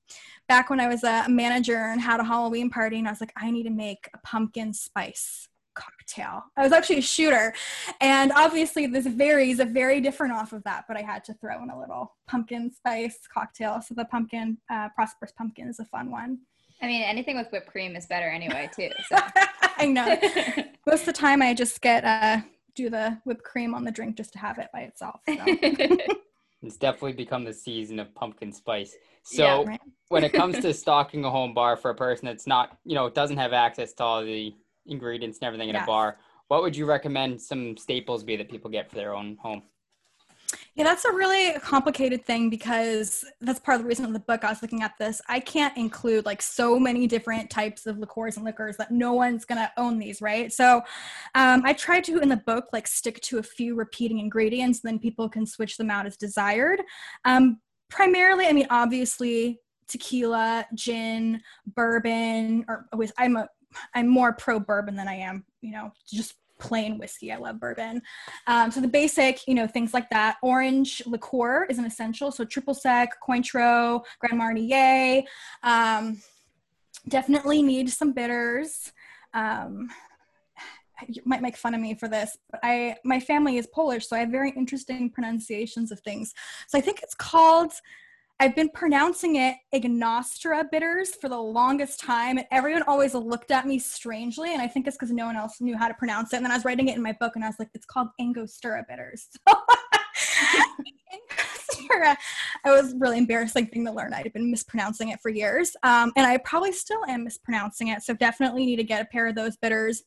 back 0.48 0.68
when 0.68 0.80
I 0.80 0.88
was 0.88 1.04
a 1.04 1.26
manager 1.28 1.76
and 1.76 2.00
had 2.00 2.20
a 2.20 2.24
Halloween 2.24 2.70
party, 2.70 2.98
and 2.98 3.08
I 3.08 3.10
was 3.10 3.20
like, 3.20 3.32
I 3.36 3.50
need 3.50 3.64
to 3.64 3.70
make 3.70 4.08
a 4.14 4.18
pumpkin 4.18 4.72
spice 4.74 5.48
cocktail. 5.74 6.44
I 6.56 6.62
was 6.62 6.72
actually 6.72 6.98
a 6.98 7.02
shooter, 7.02 7.54
and 8.00 8.32
obviously 8.32 8.86
this 8.86 9.06
varies, 9.06 9.58
a 9.58 9.64
very 9.64 10.00
different 10.00 10.34
off 10.34 10.52
of 10.52 10.62
that. 10.64 10.84
But 10.86 10.96
I 10.96 11.02
had 11.02 11.24
to 11.24 11.34
throw 11.34 11.62
in 11.62 11.70
a 11.70 11.78
little 11.78 12.14
pumpkin 12.26 12.72
spice 12.72 13.18
cocktail. 13.32 13.80
So 13.80 13.94
the 13.94 14.04
pumpkin, 14.04 14.58
uh, 14.70 14.90
Prosperous 14.94 15.32
Pumpkin, 15.32 15.68
is 15.68 15.80
a 15.80 15.84
fun 15.84 16.10
one. 16.10 16.38
I 16.82 16.86
mean, 16.86 17.02
anything 17.02 17.38
with 17.38 17.50
whipped 17.52 17.68
cream 17.68 17.96
is 17.96 18.06
better 18.06 18.28
anyway, 18.28 18.68
too. 18.74 18.90
So. 19.08 19.16
I 19.78 19.86
know. 19.86 20.18
Most 20.86 21.00
of 21.00 21.06
the 21.06 21.12
time, 21.12 21.42
I 21.42 21.54
just 21.54 21.80
get 21.80 22.04
uh, 22.04 22.40
do 22.76 22.90
the 22.90 23.18
whipped 23.24 23.42
cream 23.42 23.74
on 23.74 23.84
the 23.84 23.90
drink 23.90 24.16
just 24.16 24.32
to 24.34 24.38
have 24.38 24.58
it 24.58 24.68
by 24.72 24.80
itself. 24.82 25.20
So. 25.26 25.34
it's 26.62 26.76
definitely 26.76 27.14
become 27.14 27.44
the 27.44 27.52
season 27.52 27.98
of 27.98 28.14
pumpkin 28.14 28.52
spice. 28.52 28.94
So 29.24 29.42
yeah, 29.42 29.64
right. 29.64 29.80
when 30.08 30.22
it 30.22 30.32
comes 30.32 30.60
to 30.60 30.72
stocking 30.74 31.24
a 31.24 31.30
home 31.30 31.54
bar 31.54 31.76
for 31.76 31.90
a 31.90 31.94
person 31.94 32.26
that's 32.26 32.46
not, 32.46 32.78
you 32.84 32.94
know, 32.94 33.10
doesn't 33.10 33.38
have 33.38 33.52
access 33.52 33.92
to 33.94 34.04
all 34.04 34.24
the 34.24 34.54
ingredients 34.86 35.38
and 35.38 35.46
everything 35.46 35.70
in 35.70 35.74
yes. 35.74 35.84
a 35.84 35.86
bar, 35.86 36.18
what 36.48 36.62
would 36.62 36.76
you 36.76 36.86
recommend 36.86 37.40
some 37.40 37.76
staples 37.76 38.22
be 38.22 38.36
that 38.36 38.48
people 38.48 38.70
get 38.70 38.88
for 38.88 38.96
their 38.96 39.14
own 39.14 39.36
home? 39.40 39.62
Yeah, 40.76 40.84
that's 40.84 41.06
a 41.06 41.12
really 41.12 41.58
complicated 41.60 42.26
thing 42.26 42.50
because 42.50 43.24
that's 43.40 43.58
part 43.58 43.76
of 43.76 43.82
the 43.82 43.88
reason 43.88 44.04
of 44.04 44.12
the 44.12 44.18
book 44.18 44.44
I 44.44 44.50
was 44.50 44.60
looking 44.60 44.82
at 44.82 44.92
this. 44.98 45.22
I 45.26 45.40
can't 45.40 45.74
include 45.74 46.26
like 46.26 46.42
so 46.42 46.78
many 46.78 47.06
different 47.06 47.48
types 47.48 47.86
of 47.86 47.96
liqueurs 47.96 48.36
and 48.36 48.44
liquors 48.44 48.76
that 48.76 48.90
no 48.90 49.14
one's 49.14 49.46
gonna 49.46 49.72
own 49.78 49.98
these, 49.98 50.20
right? 50.20 50.52
So 50.52 50.82
um, 51.34 51.62
I 51.64 51.72
tried 51.72 52.04
to 52.04 52.18
in 52.18 52.28
the 52.28 52.36
book 52.36 52.66
like 52.74 52.86
stick 52.86 53.22
to 53.22 53.38
a 53.38 53.42
few 53.42 53.74
repeating 53.74 54.18
ingredients, 54.18 54.80
then 54.80 54.98
people 54.98 55.30
can 55.30 55.46
switch 55.46 55.78
them 55.78 55.90
out 55.90 56.04
as 56.04 56.18
desired. 56.18 56.82
Um, 57.24 57.58
primarily, 57.88 58.46
I 58.46 58.52
mean, 58.52 58.66
obviously 58.68 59.60
tequila, 59.88 60.66
gin, 60.74 61.40
bourbon, 61.74 62.66
or 62.68 62.86
I'm 63.16 63.36
a 63.36 63.48
I'm 63.94 64.08
more 64.08 64.34
pro 64.34 64.60
bourbon 64.60 64.94
than 64.94 65.08
I 65.08 65.14
am, 65.14 65.46
you 65.62 65.72
know, 65.72 65.90
just 66.06 66.34
plain 66.58 66.98
whiskey. 66.98 67.32
I 67.32 67.36
love 67.36 67.60
bourbon. 67.60 68.02
Um, 68.46 68.70
so 68.70 68.80
the 68.80 68.88
basic, 68.88 69.46
you 69.46 69.54
know, 69.54 69.66
things 69.66 69.92
like 69.94 70.08
that. 70.10 70.36
Orange 70.42 71.02
liqueur 71.06 71.64
is 71.68 71.78
an 71.78 71.84
essential. 71.84 72.30
So 72.30 72.44
triple 72.44 72.74
sec, 72.74 73.10
Cointreau, 73.26 74.04
Grand 74.20 74.38
Marnier. 74.38 75.22
Um, 75.62 76.20
definitely 77.08 77.62
need 77.62 77.90
some 77.90 78.12
bitters. 78.12 78.92
Um, 79.34 79.88
you 81.08 81.20
might 81.24 81.42
make 81.42 81.56
fun 81.56 81.74
of 81.74 81.80
me 81.80 81.94
for 81.94 82.08
this, 82.08 82.38
but 82.50 82.60
I 82.62 82.96
my 83.04 83.20
family 83.20 83.58
is 83.58 83.66
Polish, 83.66 84.08
so 84.08 84.16
I 84.16 84.20
have 84.20 84.30
very 84.30 84.50
interesting 84.50 85.10
pronunciations 85.10 85.92
of 85.92 86.00
things. 86.00 86.32
So 86.68 86.78
I 86.78 86.80
think 86.80 87.02
it's 87.02 87.14
called 87.14 87.72
I've 88.38 88.54
been 88.54 88.68
pronouncing 88.68 89.36
it 89.36 89.56
Ignostra 89.74 90.70
bitters 90.70 91.14
for 91.14 91.30
the 91.30 91.38
longest 91.38 92.00
time, 92.00 92.36
and 92.36 92.46
everyone 92.50 92.82
always 92.82 93.14
looked 93.14 93.50
at 93.50 93.66
me 93.66 93.78
strangely. 93.78 94.52
And 94.52 94.60
I 94.60 94.68
think 94.68 94.86
it's 94.86 94.96
because 94.96 95.10
no 95.10 95.24
one 95.24 95.36
else 95.36 95.60
knew 95.60 95.76
how 95.76 95.88
to 95.88 95.94
pronounce 95.94 96.34
it. 96.34 96.36
And 96.36 96.44
then 96.44 96.52
I 96.52 96.56
was 96.56 96.64
writing 96.64 96.88
it 96.88 96.96
in 96.96 97.02
my 97.02 97.12
book, 97.18 97.32
and 97.34 97.44
I 97.44 97.48
was 97.48 97.56
like, 97.58 97.70
it's 97.72 97.86
called 97.86 98.08
Angostura 98.20 98.84
bitters. 98.86 99.28
Angostura. 101.80 102.16
I 102.64 102.70
was 102.70 102.94
really 102.98 103.16
embarrassing 103.16 103.68
thing 103.68 103.86
to 103.86 103.92
learn. 103.92 104.12
I'd 104.12 104.30
been 104.34 104.50
mispronouncing 104.50 105.08
it 105.08 105.20
for 105.20 105.30
years, 105.30 105.74
um, 105.82 106.12
and 106.16 106.26
I 106.26 106.36
probably 106.38 106.72
still 106.72 107.04
am 107.06 107.24
mispronouncing 107.24 107.88
it. 107.88 108.02
So 108.02 108.12
definitely 108.12 108.66
need 108.66 108.76
to 108.76 108.84
get 108.84 109.00
a 109.00 109.06
pair 109.06 109.28
of 109.28 109.34
those 109.34 109.56
bitters 109.56 110.02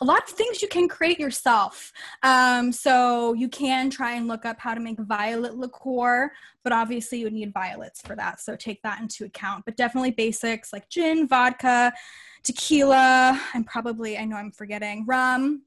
a 0.00 0.04
lot 0.04 0.22
of 0.22 0.28
things 0.30 0.62
you 0.62 0.68
can 0.68 0.88
create 0.88 1.18
yourself. 1.18 1.92
Um, 2.22 2.72
so 2.72 3.32
you 3.34 3.48
can 3.48 3.90
try 3.90 4.12
and 4.12 4.28
look 4.28 4.44
up 4.44 4.58
how 4.58 4.74
to 4.74 4.80
make 4.80 4.98
violet 4.98 5.56
liqueur, 5.56 6.32
but 6.64 6.72
obviously 6.72 7.18
you 7.18 7.24
would 7.24 7.32
need 7.32 7.52
violets 7.52 8.00
for 8.02 8.16
that. 8.16 8.40
So 8.40 8.56
take 8.56 8.82
that 8.82 9.00
into 9.00 9.24
account. 9.24 9.64
But 9.64 9.76
definitely 9.76 10.12
basics 10.12 10.72
like 10.72 10.88
gin, 10.88 11.26
vodka, 11.26 11.92
tequila, 12.42 13.40
and 13.54 13.66
probably, 13.66 14.18
I 14.18 14.24
know 14.24 14.36
I'm 14.36 14.52
forgetting, 14.52 15.04
rum. 15.06 15.62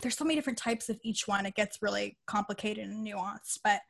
There's 0.00 0.16
so 0.16 0.24
many 0.24 0.34
different 0.34 0.58
types 0.58 0.88
of 0.88 0.98
each 1.02 1.28
one. 1.28 1.46
It 1.46 1.54
gets 1.54 1.80
really 1.80 2.18
complicated 2.26 2.88
and 2.88 3.06
nuanced, 3.06 3.60
but 3.62 3.80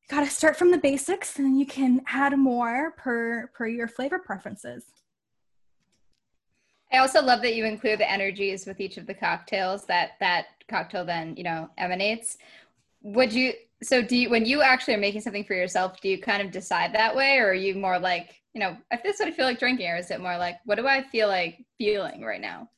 you 0.00 0.16
got 0.16 0.24
to 0.24 0.30
start 0.30 0.56
from 0.56 0.70
the 0.70 0.78
basics 0.78 1.38
and 1.38 1.58
you 1.58 1.66
can 1.66 2.02
add 2.06 2.36
more 2.38 2.92
per 2.96 3.50
per 3.54 3.66
your 3.66 3.88
flavor 3.88 4.18
preferences. 4.18 4.84
I 6.94 6.98
also 6.98 7.20
love 7.20 7.42
that 7.42 7.56
you 7.56 7.64
include 7.64 7.98
the 7.98 8.10
energies 8.10 8.66
with 8.66 8.80
each 8.80 8.98
of 8.98 9.06
the 9.06 9.14
cocktails 9.14 9.84
that 9.86 10.12
that 10.20 10.46
cocktail 10.68 11.04
then, 11.04 11.36
you 11.36 11.42
know, 11.42 11.68
emanates. 11.76 12.38
Would 13.02 13.32
you 13.32 13.52
so 13.82 14.00
do 14.00 14.16
you 14.16 14.30
when 14.30 14.46
you 14.46 14.62
actually 14.62 14.94
are 14.94 14.98
making 14.98 15.22
something 15.22 15.44
for 15.44 15.54
yourself, 15.54 16.00
do 16.00 16.08
you 16.08 16.20
kind 16.20 16.40
of 16.40 16.52
decide 16.52 16.94
that 16.94 17.14
way 17.14 17.38
or 17.38 17.48
are 17.48 17.54
you 17.54 17.74
more 17.74 17.98
like, 17.98 18.40
you 18.54 18.60
know, 18.60 18.76
if 18.92 19.02
this 19.02 19.20
I 19.20 19.32
feel 19.32 19.44
like 19.44 19.58
drinking, 19.58 19.88
or 19.90 19.96
is 19.96 20.10
it 20.12 20.20
more 20.20 20.38
like 20.38 20.58
what 20.64 20.76
do 20.76 20.86
I 20.86 21.02
feel 21.02 21.26
like 21.26 21.64
feeling 21.78 22.24
right 22.24 22.40
now? 22.40 22.70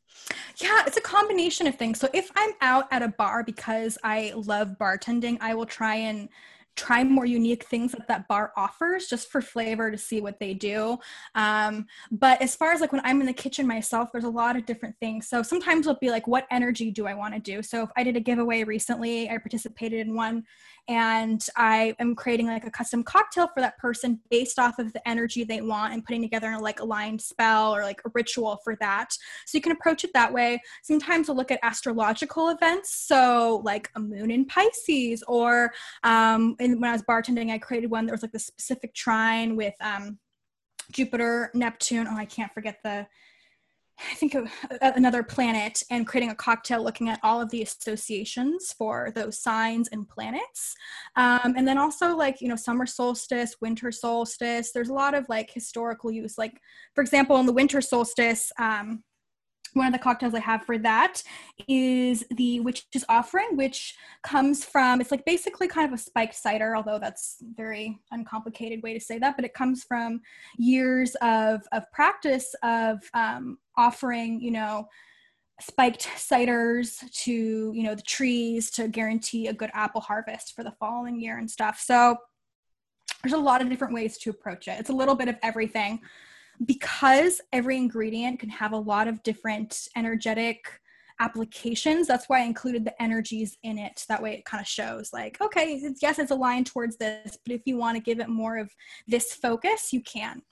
Yeah, 0.56 0.84
it's 0.86 0.96
a 0.96 1.02
combination 1.02 1.66
of 1.66 1.76
things. 1.76 2.00
So 2.00 2.08
if 2.14 2.30
I'm 2.36 2.52
out 2.62 2.86
at 2.90 3.02
a 3.02 3.08
bar 3.08 3.44
because 3.44 3.98
I 4.02 4.32
love 4.34 4.76
bartending, 4.80 5.36
I 5.42 5.52
will 5.52 5.66
try 5.66 5.96
and 5.96 6.30
try 6.76 7.02
more 7.02 7.24
unique 7.24 7.64
things 7.64 7.92
that 7.92 8.06
that 8.06 8.28
bar 8.28 8.52
offers 8.56 9.06
just 9.06 9.30
for 9.30 9.40
flavor 9.40 9.90
to 9.90 9.98
see 9.98 10.20
what 10.20 10.38
they 10.38 10.54
do. 10.54 10.98
Um, 11.34 11.86
but 12.10 12.40
as 12.40 12.54
far 12.54 12.72
as 12.72 12.80
like 12.80 12.92
when 12.92 13.00
i'm 13.04 13.20
in 13.20 13.26
the 13.26 13.32
kitchen 13.32 13.66
myself 13.66 14.10
there's 14.12 14.24
a 14.24 14.28
lot 14.28 14.56
of 14.56 14.66
different 14.66 14.94
things. 15.00 15.26
So 15.28 15.42
sometimes 15.42 15.86
it'll 15.86 15.98
be 15.98 16.10
like 16.10 16.26
what 16.26 16.46
energy 16.50 16.90
do 16.90 17.06
i 17.06 17.14
want 17.14 17.34
to 17.34 17.40
do? 17.40 17.62
So 17.62 17.82
if 17.82 17.90
i 17.96 18.02
did 18.02 18.16
a 18.16 18.20
giveaway 18.20 18.64
recently 18.64 19.28
i 19.30 19.38
participated 19.38 20.06
in 20.06 20.14
one 20.14 20.44
and 20.88 21.46
I 21.56 21.94
am 21.98 22.14
creating 22.14 22.46
like 22.46 22.66
a 22.66 22.70
custom 22.70 23.02
cocktail 23.02 23.48
for 23.52 23.60
that 23.60 23.78
person 23.78 24.20
based 24.30 24.58
off 24.58 24.78
of 24.78 24.92
the 24.92 25.06
energy 25.08 25.44
they 25.44 25.60
want 25.60 25.92
and 25.92 26.04
putting 26.04 26.22
together 26.22 26.52
a 26.52 26.58
like 26.58 26.80
aligned 26.80 27.20
spell 27.20 27.74
or 27.74 27.82
like 27.82 28.00
a 28.04 28.10
ritual 28.14 28.60
for 28.62 28.76
that. 28.76 29.12
So 29.46 29.58
you 29.58 29.62
can 29.62 29.72
approach 29.72 30.04
it 30.04 30.12
that 30.14 30.32
way. 30.32 30.60
Sometimes 30.82 31.28
we'll 31.28 31.36
look 31.36 31.50
at 31.50 31.60
astrological 31.62 32.50
events, 32.50 32.94
so 32.94 33.62
like 33.64 33.90
a 33.96 34.00
moon 34.00 34.30
in 34.30 34.44
Pisces, 34.44 35.22
or 35.26 35.72
um, 36.04 36.54
when 36.58 36.84
I 36.84 36.92
was 36.92 37.02
bartending, 37.02 37.50
I 37.50 37.58
created 37.58 37.90
one 37.90 38.06
that 38.06 38.12
was 38.12 38.22
like 38.22 38.32
the 38.32 38.38
specific 38.38 38.94
trine 38.94 39.56
with 39.56 39.74
um, 39.80 40.18
Jupiter, 40.92 41.50
Neptune. 41.54 42.06
Oh, 42.08 42.16
I 42.16 42.24
can't 42.24 42.52
forget 42.52 42.78
the 42.84 43.06
I 43.98 44.14
think 44.14 44.34
of 44.34 44.50
another 44.80 45.22
planet 45.22 45.82
and 45.90 46.06
creating 46.06 46.30
a 46.30 46.34
cocktail 46.34 46.82
looking 46.82 47.08
at 47.08 47.20
all 47.22 47.40
of 47.40 47.50
the 47.50 47.62
associations 47.62 48.74
for 48.76 49.10
those 49.14 49.38
signs 49.38 49.88
and 49.88 50.08
planets. 50.08 50.74
Um, 51.16 51.54
and 51.56 51.66
then 51.66 51.78
also 51.78 52.14
like, 52.14 52.40
you 52.40 52.48
know, 52.48 52.56
summer 52.56 52.86
solstice, 52.86 53.56
winter 53.60 53.90
solstice, 53.90 54.72
there's 54.72 54.90
a 54.90 54.94
lot 54.94 55.14
of 55.14 55.26
like 55.28 55.50
historical 55.50 56.10
use. 56.10 56.36
Like, 56.36 56.60
for 56.94 57.00
example, 57.00 57.36
in 57.38 57.46
the 57.46 57.52
winter 57.52 57.80
solstice, 57.80 58.52
um, 58.58 59.02
one 59.76 59.86
of 59.86 59.92
the 59.92 59.98
cocktails 59.98 60.34
I 60.34 60.40
have 60.40 60.64
for 60.64 60.78
that 60.78 61.22
is 61.68 62.24
the 62.30 62.60
Witch's 62.60 63.04
Offering, 63.08 63.56
which 63.56 63.94
comes 64.22 64.64
from, 64.64 65.00
it's 65.00 65.10
like 65.10 65.24
basically 65.24 65.68
kind 65.68 65.86
of 65.86 65.98
a 65.98 66.02
spiked 66.02 66.34
cider, 66.34 66.74
although 66.74 66.98
that's 66.98 67.36
very 67.54 67.98
uncomplicated 68.10 68.82
way 68.82 68.94
to 68.94 69.00
say 69.00 69.18
that, 69.18 69.36
but 69.36 69.44
it 69.44 69.54
comes 69.54 69.84
from 69.84 70.22
years 70.56 71.14
of, 71.16 71.62
of 71.72 71.90
practice 71.92 72.54
of 72.62 73.00
um, 73.12 73.58
offering, 73.76 74.40
you 74.40 74.50
know, 74.50 74.88
spiked 75.60 76.02
ciders 76.16 76.98
to 77.12 77.72
you 77.74 77.82
know 77.82 77.94
the 77.94 78.02
trees 78.02 78.70
to 78.70 78.88
guarantee 78.88 79.46
a 79.46 79.54
good 79.54 79.70
apple 79.72 80.02
harvest 80.02 80.54
for 80.54 80.62
the 80.62 80.72
following 80.72 81.18
year 81.18 81.38
and 81.38 81.50
stuff. 81.50 81.80
So 81.80 82.14
there's 83.22 83.32
a 83.32 83.38
lot 83.38 83.62
of 83.62 83.70
different 83.70 83.94
ways 83.94 84.18
to 84.18 84.30
approach 84.30 84.68
it. 84.68 84.78
It's 84.78 84.90
a 84.90 84.94
little 84.94 85.14
bit 85.14 85.28
of 85.28 85.36
everything 85.42 86.00
because 86.64 87.40
every 87.52 87.76
ingredient 87.76 88.40
can 88.40 88.48
have 88.48 88.72
a 88.72 88.78
lot 88.78 89.08
of 89.08 89.22
different 89.22 89.88
energetic 89.96 90.80
applications 91.18 92.06
that's 92.06 92.28
why 92.28 92.40
i 92.40 92.44
included 92.44 92.84
the 92.84 93.02
energies 93.02 93.56
in 93.62 93.78
it. 93.78 94.04
That 94.06 94.22
way 94.22 94.34
it 94.34 94.44
kind 94.44 94.60
of 94.60 94.66
shows 94.66 95.14
like 95.14 95.40
okay 95.40 95.74
it's, 95.74 96.02
yes 96.02 96.18
it's 96.18 96.30
aligned 96.30 96.66
towards 96.66 96.98
this 96.98 97.38
but 97.44 97.54
if 97.54 97.62
you 97.64 97.78
want 97.78 97.96
to 97.96 98.02
give 98.02 98.20
it 98.20 98.28
more 98.28 98.58
of 98.58 98.70
this 99.06 99.32
focus 99.32 99.92
you 99.92 100.02
can. 100.02 100.42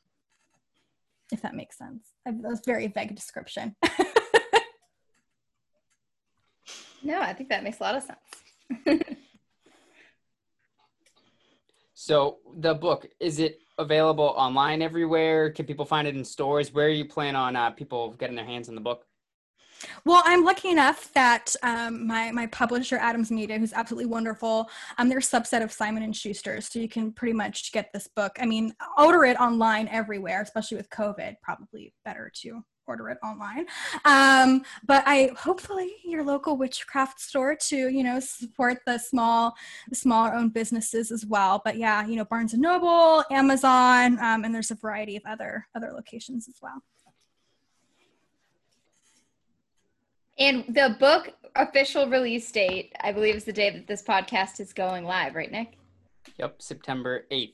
If 1.33 1.43
that 1.43 1.55
makes 1.55 1.79
sense. 1.79 2.13
That's 2.25 2.61
a 2.61 2.63
very 2.65 2.87
vague 2.87 3.15
description. 3.15 3.77
No 7.05 7.21
i 7.21 7.35
think 7.35 7.51
that 7.51 7.63
makes 7.63 7.81
a 7.81 7.83
lot 7.83 7.97
of 7.97 8.03
sense 8.03 9.07
so 12.05 12.39
the 12.59 12.75
book 12.75 13.07
is 13.19 13.39
it 13.39 13.61
available 13.79 14.35
online 14.37 14.83
everywhere 14.83 15.51
can 15.51 15.65
people 15.65 15.87
find 15.87 16.07
it 16.07 16.15
in 16.15 16.23
stores 16.23 16.73
where 16.73 16.87
are 16.87 16.91
you 16.91 17.07
plan 17.07 17.35
on 17.35 17.57
uh, 17.57 17.71
people 17.71 18.13
getting 18.19 18.37
their 18.37 18.45
hands 18.45 18.69
on 18.69 18.75
the 18.75 18.81
book 18.81 19.07
well, 20.07 20.23
I'm 20.25 20.45
lucky 20.45 20.71
enough 20.71 21.13
that 21.13 21.55
um, 21.63 22.07
my 22.07 22.31
my 22.31 22.47
publisher 22.47 22.97
Adams 22.97 23.31
Media, 23.31 23.59
who's 23.59 23.75
absolutely 23.75 24.07
wonderful, 24.07 24.71
um, 24.97 25.11
they're 25.11 25.19
a 25.19 25.21
subset 25.21 25.63
of 25.63 25.73
Simon 25.73 26.03
and 26.03 26.17
Schuster, 26.17 26.61
so 26.63 26.79
you 26.79 26.89
can 26.89 27.13
pretty 27.13 27.35
much 27.35 27.71
get 27.73 27.93
this 27.93 28.09
book. 28.09 28.33
I 28.39 28.47
mean, 28.47 28.73
order 28.97 29.25
it 29.25 29.39
online 29.39 29.89
everywhere, 29.89 30.41
especially 30.41 30.79
with 30.79 30.89
COVID. 30.89 31.35
Probably 31.43 31.93
better 32.03 32.33
to 32.43 32.65
order 32.87 33.09
it 33.11 33.19
online. 33.23 33.67
Um, 34.05 34.65
but 34.87 35.03
I 35.07 35.31
hopefully 35.37 35.95
your 36.05 36.25
local 36.25 36.57
witchcraft 36.57 37.21
store 37.21 37.57
to 37.69 37.77
you 37.89 38.05
know 38.05 38.21
support 38.21 38.79
the 38.87 38.99
small 38.99 39.55
the 39.89 39.97
smaller 39.97 40.35
owned 40.35 40.55
businesses 40.55 41.11
as 41.11 41.27
well. 41.27 41.63
But 41.65 41.77
yeah, 41.77 42.07
you 42.07 42.17
know 42.17 42.25
Barnes 42.25 42.53
and 42.53 42.63
Noble, 42.63 43.25
Amazon, 43.31 44.19
um, 44.21 44.45
and 44.45 44.55
there's 44.55 44.71
a 44.71 44.77
variety 44.77 45.17
of 45.17 45.23
other 45.27 45.67
other 45.75 45.93
locations 45.93 46.49
as 46.49 46.57
well. 46.63 46.83
And 50.39 50.65
the 50.69 50.97
book 50.99 51.31
official 51.55 52.09
release 52.09 52.51
date, 52.51 52.93
I 53.01 53.13
believe, 53.13 53.37
is 53.37 53.45
the 53.45 53.53
day 53.53 53.71
that 53.71 53.87
this 53.87 54.03
podcast 54.03 54.59
is 54.59 54.73
going 54.73 55.05
live, 55.05 55.37
right, 55.37 55.51
Nick? 55.51 55.79
Yep, 56.39 56.61
September 56.61 57.27
8th. 57.31 57.53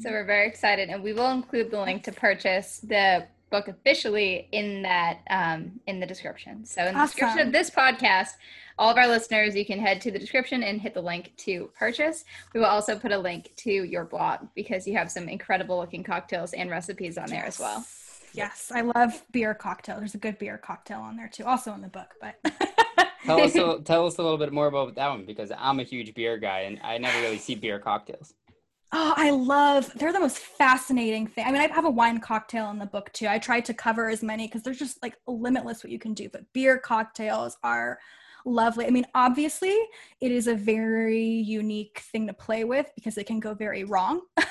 So 0.00 0.10
we're 0.10 0.24
very 0.24 0.46
excited, 0.46 0.88
and 0.88 1.02
we 1.02 1.12
will 1.12 1.30
include 1.30 1.70
the 1.70 1.80
link 1.80 2.02
to 2.04 2.12
purchase 2.12 2.78
the 2.78 3.26
book 3.50 3.68
officially 3.68 4.48
in 4.52 4.82
that 4.82 5.20
um, 5.30 5.80
in 5.86 6.00
the 6.00 6.06
description. 6.06 6.64
So 6.64 6.82
in 6.82 6.94
the 6.94 7.00
awesome. 7.00 7.06
description 7.06 7.46
of 7.46 7.52
this 7.52 7.70
podcast, 7.70 8.30
all 8.78 8.90
of 8.90 8.98
our 8.98 9.06
listeners, 9.06 9.54
you 9.54 9.64
can 9.64 9.78
head 9.78 10.00
to 10.02 10.10
the 10.10 10.18
description 10.18 10.62
and 10.62 10.80
hit 10.80 10.94
the 10.94 11.00
link 11.00 11.32
to 11.38 11.70
purchase. 11.78 12.24
We 12.52 12.60
will 12.60 12.66
also 12.66 12.98
put 12.98 13.12
a 13.12 13.18
link 13.18 13.52
to 13.56 13.70
your 13.70 14.04
blog 14.04 14.48
because 14.54 14.86
you 14.86 14.94
have 14.96 15.10
some 15.10 15.28
incredible 15.28 15.78
looking 15.78 16.02
cocktails 16.02 16.52
and 16.52 16.70
recipes 16.70 17.16
on 17.16 17.28
there 17.28 17.44
as 17.44 17.58
well. 17.58 17.86
Yes, 18.34 18.70
I 18.74 18.82
love 18.82 19.24
beer 19.32 19.54
cocktail. 19.54 19.98
There's 19.98 20.14
a 20.14 20.18
good 20.18 20.38
beer 20.38 20.58
cocktail 20.58 21.00
on 21.00 21.16
there 21.16 21.28
too, 21.28 21.44
also 21.44 21.72
in 21.72 21.80
the 21.80 21.88
book. 21.88 22.14
But 22.20 22.34
tell 23.24 23.40
us 23.40 23.54
a, 23.54 23.80
tell 23.82 24.06
us 24.06 24.18
a 24.18 24.22
little 24.22 24.36
bit 24.36 24.52
more 24.52 24.66
about 24.66 24.94
that 24.96 25.08
one 25.08 25.24
because 25.24 25.50
I'm 25.56 25.80
a 25.80 25.84
huge 25.84 26.12
beer 26.14 26.36
guy 26.36 26.60
and 26.60 26.78
I 26.82 26.98
never 26.98 27.18
really 27.22 27.38
see 27.38 27.54
beer 27.54 27.78
cocktails. 27.78 28.34
Oh, 28.92 29.14
I 29.16 29.30
love. 29.30 29.92
They're 29.94 30.12
the 30.12 30.20
most 30.20 30.38
fascinating 30.38 31.26
thing. 31.26 31.44
I 31.44 31.50
mean, 31.50 31.60
I 31.60 31.66
have 31.68 31.84
a 31.84 31.90
wine 31.90 32.20
cocktail 32.20 32.70
in 32.70 32.78
the 32.78 32.86
book 32.86 33.12
too. 33.12 33.26
I 33.26 33.38
tried 33.38 33.64
to 33.66 33.74
cover 33.74 34.08
as 34.08 34.22
many 34.22 34.46
because 34.46 34.62
there's 34.62 34.78
just 34.78 35.02
like 35.02 35.16
limitless 35.26 35.82
what 35.82 35.90
you 35.90 35.98
can 35.98 36.14
do. 36.14 36.28
But 36.28 36.50
beer 36.52 36.78
cocktails 36.78 37.58
are 37.64 37.98
lovely. 38.44 38.86
I 38.86 38.90
mean, 38.90 39.06
obviously, 39.14 39.76
it 40.20 40.30
is 40.30 40.46
a 40.46 40.54
very 40.54 41.24
unique 41.24 41.98
thing 42.12 42.28
to 42.28 42.32
play 42.32 42.62
with 42.64 42.90
because 42.94 43.18
it 43.18 43.26
can 43.26 43.40
go 43.40 43.54
very 43.54 43.84
wrong. 43.84 44.22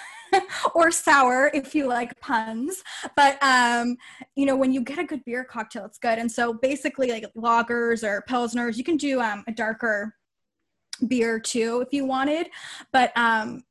or 0.75 0.91
sour 0.91 1.49
if 1.53 1.73
you 1.73 1.87
like 1.87 2.19
puns. 2.19 2.83
But 3.15 3.41
um, 3.41 3.95
you 4.35 4.45
know, 4.45 4.57
when 4.57 4.73
you 4.73 4.81
get 4.81 4.99
a 4.99 5.05
good 5.05 5.23
beer 5.23 5.45
cocktail, 5.45 5.85
it's 5.85 5.97
good. 5.97 6.19
And 6.19 6.29
so 6.29 6.53
basically, 6.53 7.09
like 7.09 7.31
lagers 7.35 8.03
or 8.03 8.23
pilsners, 8.29 8.75
you 8.75 8.83
can 8.83 8.97
do 8.97 9.21
um, 9.21 9.43
a 9.47 9.51
darker 9.53 10.15
beer 11.07 11.39
too 11.39 11.81
if 11.85 11.93
you 11.93 12.05
wanted. 12.05 12.49
But 12.91 13.11
um, 13.15 13.63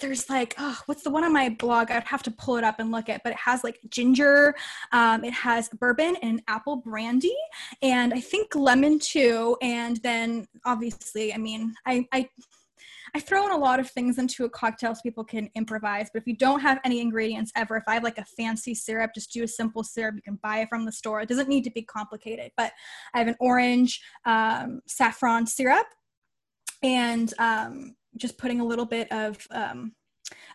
there's 0.00 0.28
like 0.30 0.54
oh 0.58 0.78
what's 0.86 1.02
the 1.02 1.10
one 1.10 1.24
on 1.24 1.32
my 1.32 1.48
blog 1.48 1.90
i'd 1.90 2.04
have 2.04 2.22
to 2.22 2.30
pull 2.30 2.56
it 2.56 2.64
up 2.64 2.78
and 2.78 2.90
look 2.90 3.08
at 3.08 3.22
but 3.22 3.32
it 3.32 3.38
has 3.38 3.62
like 3.62 3.78
ginger 3.90 4.54
um, 4.92 5.24
it 5.24 5.32
has 5.32 5.68
bourbon 5.68 6.16
and 6.22 6.42
apple 6.48 6.76
brandy 6.76 7.34
and 7.82 8.14
i 8.14 8.20
think 8.20 8.54
lemon 8.54 8.98
too 8.98 9.56
and 9.60 9.98
then 9.98 10.46
obviously 10.64 11.34
i 11.34 11.36
mean 11.36 11.74
i 11.86 12.06
i 12.12 12.28
I 13.14 13.20
throw 13.20 13.44
in 13.44 13.52
a 13.52 13.58
lot 13.58 13.78
of 13.78 13.90
things 13.90 14.16
into 14.16 14.44
a 14.44 14.48
cocktail 14.48 14.94
so 14.94 15.02
people 15.02 15.24
can 15.24 15.50
improvise. 15.54 16.08
But 16.10 16.22
if 16.22 16.26
you 16.26 16.34
don't 16.34 16.60
have 16.60 16.80
any 16.82 17.00
ingredients 17.00 17.52
ever, 17.54 17.76
if 17.76 17.82
I 17.86 17.94
have 17.94 18.04
like 18.04 18.16
a 18.16 18.24
fancy 18.24 18.74
syrup, 18.74 19.10
just 19.14 19.32
do 19.32 19.42
a 19.42 19.48
simple 19.48 19.84
syrup. 19.84 20.14
You 20.16 20.22
can 20.22 20.38
buy 20.42 20.60
it 20.60 20.68
from 20.70 20.86
the 20.86 20.92
store. 20.92 21.20
It 21.20 21.28
doesn't 21.28 21.48
need 21.48 21.64
to 21.64 21.70
be 21.70 21.82
complicated. 21.82 22.52
But 22.56 22.72
I 23.12 23.18
have 23.18 23.28
an 23.28 23.36
orange 23.38 24.00
um, 24.24 24.80
saffron 24.86 25.46
syrup 25.46 25.86
and 26.82 27.34
um, 27.38 27.96
just 28.16 28.38
putting 28.38 28.60
a 28.60 28.64
little 28.64 28.86
bit 28.86 29.10
of 29.12 29.46
um, 29.50 29.92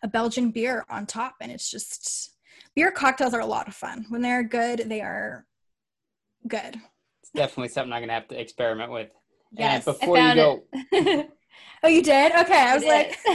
a 0.03 0.07
Belgian 0.07 0.51
beer 0.51 0.85
on 0.89 1.05
top. 1.05 1.35
And 1.41 1.51
it's 1.51 1.69
just 1.69 2.35
beer 2.75 2.91
cocktails 2.91 3.33
are 3.33 3.41
a 3.41 3.45
lot 3.45 3.67
of 3.67 3.75
fun. 3.75 4.05
When 4.09 4.21
they're 4.21 4.43
good, 4.43 4.85
they 4.87 5.01
are 5.01 5.45
good. 6.47 6.75
It's 7.21 7.31
definitely 7.33 7.69
something 7.69 7.93
I'm 7.93 7.99
going 7.99 8.09
to 8.09 8.13
have 8.13 8.27
to 8.29 8.39
experiment 8.39 8.91
with. 8.91 9.09
Yes, 9.51 9.87
and 9.87 9.97
before 9.97 10.17
you 10.17 10.35
go. 10.35 11.27
Oh, 11.83 11.87
you 11.87 12.01
did? 12.01 12.31
Okay. 12.31 12.59
I 12.59 12.75
was 12.75 12.83
like, 12.83 13.17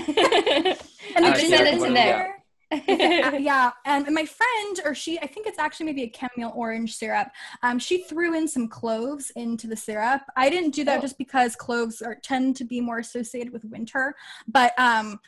and 1.15 1.25
then 1.25 1.37
send 1.37 1.69
it 1.69 1.79
to 1.79 1.93
there. 1.93 2.42
yeah, 2.89 3.73
and 3.85 4.07
my 4.13 4.25
friend, 4.25 4.81
or 4.85 4.95
she, 4.95 5.19
I 5.21 5.27
think 5.27 5.47
it's 5.47 5.59
actually 5.59 5.87
maybe 5.87 6.05
a 6.05 6.13
chamomile 6.15 6.53
orange 6.57 6.95
syrup. 6.95 7.29
Um, 7.63 7.79
she 7.79 8.03
threw 8.05 8.35
in 8.35 8.49
some 8.49 8.69
cloves 8.69 9.31
into 9.37 9.67
the 9.67 9.77
syrup. 9.77 10.23
I 10.37 10.49
didn't 10.49 10.71
do 10.71 10.83
that 10.85 10.99
oh. 10.99 11.03
just 11.03 11.19
because 11.19 11.55
cloves 11.55 12.01
are 12.01 12.15
tend 12.15 12.57
to 12.57 12.65
be 12.65 12.81
more 12.81 12.99
associated 12.99 13.53
with 13.53 13.65
winter, 13.65 14.15
but 14.49 14.73
um, 14.79 15.21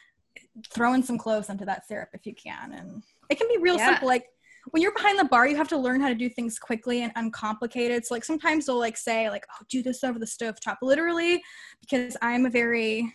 throw 0.70 0.94
in 0.94 1.02
some 1.02 1.18
cloves 1.18 1.50
into 1.50 1.66
that 1.66 1.86
syrup 1.86 2.08
if 2.14 2.24
you 2.24 2.34
can, 2.34 2.72
and 2.72 3.02
it 3.28 3.38
can 3.38 3.48
be 3.48 3.58
real 3.58 3.76
yeah. 3.76 3.90
simple. 3.90 4.08
Like 4.08 4.26
when 4.70 4.82
you're 4.82 4.94
behind 4.94 5.18
the 5.18 5.24
bar, 5.24 5.46
you 5.46 5.56
have 5.56 5.68
to 5.68 5.76
learn 5.76 6.00
how 6.00 6.08
to 6.08 6.14
do 6.14 6.30
things 6.30 6.58
quickly 6.58 7.02
and 7.02 7.12
uncomplicated. 7.16 8.06
So 8.06 8.14
like 8.14 8.24
sometimes 8.24 8.66
they'll 8.66 8.78
like 8.78 8.96
say 8.96 9.28
like, 9.28 9.44
"Oh, 9.52 9.64
do 9.68 9.82
this 9.82 10.02
over 10.02 10.18
the 10.18 10.26
stove 10.26 10.60
top," 10.60 10.78
literally, 10.80 11.42
because 11.80 12.16
I'm 12.22 12.46
a 12.46 12.50
very 12.50 13.12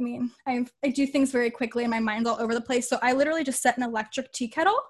I 0.00 0.02
mean, 0.02 0.30
I 0.46 0.64
I 0.82 0.88
do 0.88 1.06
things 1.06 1.30
very 1.30 1.50
quickly 1.50 1.84
and 1.84 1.90
my 1.90 2.00
mind's 2.00 2.28
all 2.28 2.40
over 2.40 2.54
the 2.54 2.60
place. 2.60 2.88
So 2.88 2.98
I 3.02 3.12
literally 3.12 3.44
just 3.44 3.62
set 3.62 3.76
an 3.76 3.82
electric 3.82 4.32
tea 4.32 4.48
kettle 4.48 4.80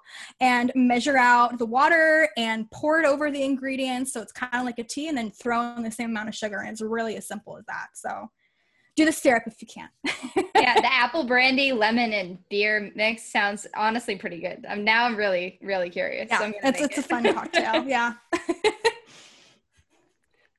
and 0.40 0.70
measure 0.76 1.16
out 1.16 1.58
the 1.58 1.66
water 1.66 2.28
and 2.36 2.70
pour 2.70 3.00
it 3.00 3.06
over 3.06 3.30
the 3.30 3.42
ingredients. 3.42 4.12
So 4.12 4.22
it's 4.22 4.32
kind 4.32 4.54
of 4.54 4.64
like 4.64 4.78
a 4.78 4.84
tea 4.84 5.08
and 5.08 5.18
then 5.18 5.32
throw 5.32 5.74
in 5.76 5.82
the 5.82 5.90
same 5.90 6.10
amount 6.10 6.28
of 6.28 6.34
sugar. 6.34 6.60
And 6.60 6.70
it's 6.70 6.80
really 6.80 7.16
as 7.16 7.26
simple 7.26 7.58
as 7.58 7.64
that. 7.66 7.88
So 7.94 8.30
do 8.96 9.04
the 9.04 9.12
syrup 9.12 9.44
if 9.46 9.60
you 9.60 9.66
can. 9.66 9.88
yeah, 10.54 10.80
the 10.80 10.92
apple 10.92 11.24
brandy, 11.24 11.72
lemon, 11.72 12.12
and 12.12 12.38
beer 12.48 12.92
mix 12.94 13.32
sounds 13.32 13.66
honestly 13.74 14.16
pretty 14.16 14.40
good. 14.40 14.64
I'm 14.68 14.84
now 14.84 15.06
I'm 15.06 15.16
really, 15.16 15.58
really 15.62 15.90
curious. 15.90 16.28
Yeah, 16.30 16.38
so 16.38 16.52
it's, 16.62 16.80
it's 16.80 16.98
it. 16.98 17.04
a 17.04 17.08
fun 17.08 17.34
cocktail. 17.34 17.84
Yeah. 17.88 18.14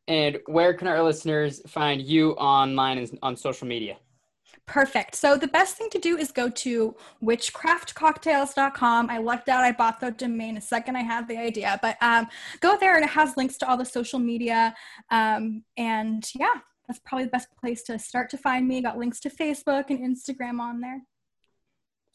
and 0.07 0.39
where 0.47 0.73
can 0.73 0.87
our 0.87 1.01
listeners 1.01 1.61
find 1.67 2.01
you 2.01 2.31
online 2.31 2.97
and 2.97 3.19
on 3.21 3.37
social 3.37 3.67
media? 3.67 3.97
Perfect. 4.71 5.15
So 5.15 5.35
the 5.35 5.49
best 5.49 5.75
thing 5.75 5.89
to 5.89 5.99
do 5.99 6.17
is 6.17 6.31
go 6.31 6.49
to 6.49 6.95
witchcraftcocktails.com. 7.21 9.09
I 9.09 9.17
lucked 9.17 9.49
out. 9.49 9.65
I 9.65 9.73
bought 9.73 9.99
the 9.99 10.11
domain 10.11 10.55
a 10.55 10.61
second 10.61 10.95
I 10.95 11.01
had 11.01 11.27
the 11.27 11.35
idea, 11.35 11.77
but 11.81 11.97
um, 11.99 12.27
go 12.61 12.77
there 12.79 12.95
and 12.95 13.03
it 13.03 13.09
has 13.09 13.35
links 13.35 13.57
to 13.57 13.69
all 13.69 13.75
the 13.75 13.83
social 13.83 14.17
media. 14.17 14.73
Um, 15.09 15.65
and 15.75 16.25
yeah, 16.39 16.53
that's 16.87 17.01
probably 17.03 17.25
the 17.25 17.31
best 17.31 17.49
place 17.59 17.83
to 17.83 17.99
start 17.99 18.29
to 18.29 18.37
find 18.37 18.65
me. 18.65 18.81
Got 18.81 18.97
links 18.97 19.19
to 19.19 19.29
Facebook 19.29 19.89
and 19.89 19.99
Instagram 19.99 20.61
on 20.61 20.79
there. 20.79 21.01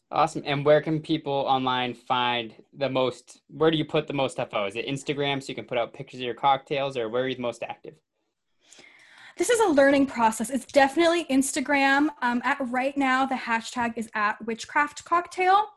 Awesome. 0.09 0.41
And 0.43 0.65
where 0.65 0.81
can 0.81 0.99
people 0.99 1.31
online 1.31 1.93
find 1.93 2.55
the 2.73 2.89
most? 2.89 3.41
Where 3.49 3.69
do 3.69 3.77
you 3.77 3.85
put 3.85 4.07
the 4.07 4.13
most 4.13 4.39
out? 4.39 4.67
Is 4.67 4.75
it 4.75 4.87
Instagram 4.87 5.43
so 5.43 5.49
you 5.49 5.55
can 5.55 5.65
put 5.65 5.77
out 5.77 5.93
pictures 5.93 6.21
of 6.21 6.25
your 6.25 6.33
cocktails, 6.33 6.97
or 6.97 7.07
where 7.07 7.21
are 7.21 7.27
you 7.27 7.35
the 7.35 7.41
most 7.43 7.61
active? 7.61 7.93
This 9.37 9.49
is 9.51 9.59
a 9.59 9.67
learning 9.67 10.07
process. 10.07 10.49
It's 10.49 10.65
definitely 10.65 11.25
Instagram. 11.25 12.07
Um, 12.23 12.41
at 12.43 12.57
right 12.59 12.97
now, 12.97 13.25
the 13.25 13.35
hashtag 13.35 13.93
is 13.95 14.09
at 14.15 14.43
witchcraft 14.45 15.05
cocktail 15.05 15.67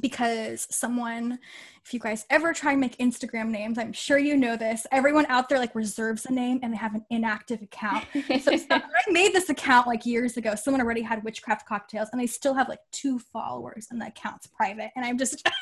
because 0.00 0.66
someone 0.70 1.38
if 1.84 1.92
you 1.92 2.00
guys 2.00 2.24
ever 2.30 2.54
try 2.54 2.72
and 2.72 2.80
make 2.80 2.96
instagram 2.96 3.50
names 3.50 3.76
i'm 3.76 3.92
sure 3.92 4.16
you 4.16 4.38
know 4.38 4.56
this 4.56 4.86
everyone 4.90 5.26
out 5.26 5.50
there 5.50 5.58
like 5.58 5.74
reserves 5.74 6.24
a 6.24 6.32
name 6.32 6.58
and 6.62 6.72
they 6.72 6.78
have 6.78 6.94
an 6.94 7.04
inactive 7.10 7.60
account 7.60 8.02
so, 8.40 8.56
i 8.70 8.82
made 9.10 9.34
this 9.34 9.50
account 9.50 9.86
like 9.86 10.06
years 10.06 10.38
ago 10.38 10.54
someone 10.54 10.80
already 10.80 11.02
had 11.02 11.22
witchcraft 11.24 11.68
cocktails 11.68 12.08
and 12.10 12.18
they 12.18 12.26
still 12.26 12.54
have 12.54 12.70
like 12.70 12.80
two 12.90 13.18
followers 13.18 13.88
and 13.90 14.00
the 14.00 14.06
account's 14.06 14.46
private 14.46 14.90
and 14.96 15.04
i'm 15.04 15.18
just 15.18 15.46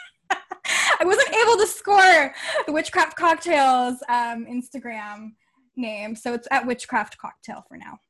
I 1.01 1.05
wasn't 1.05 1.31
able 1.31 1.57
to 1.57 1.67
score 1.67 2.35
the 2.67 2.73
Witchcraft 2.73 3.17
Cocktails 3.17 3.97
um, 4.09 4.47
Instagram 4.47 5.33
name, 5.81 6.15
so 6.15 6.35
it's 6.35 6.49
at 6.51 6.67
Witchcraft 6.67 7.19
Cocktail 7.19 7.65
for 7.69 7.77
now. 7.77 8.01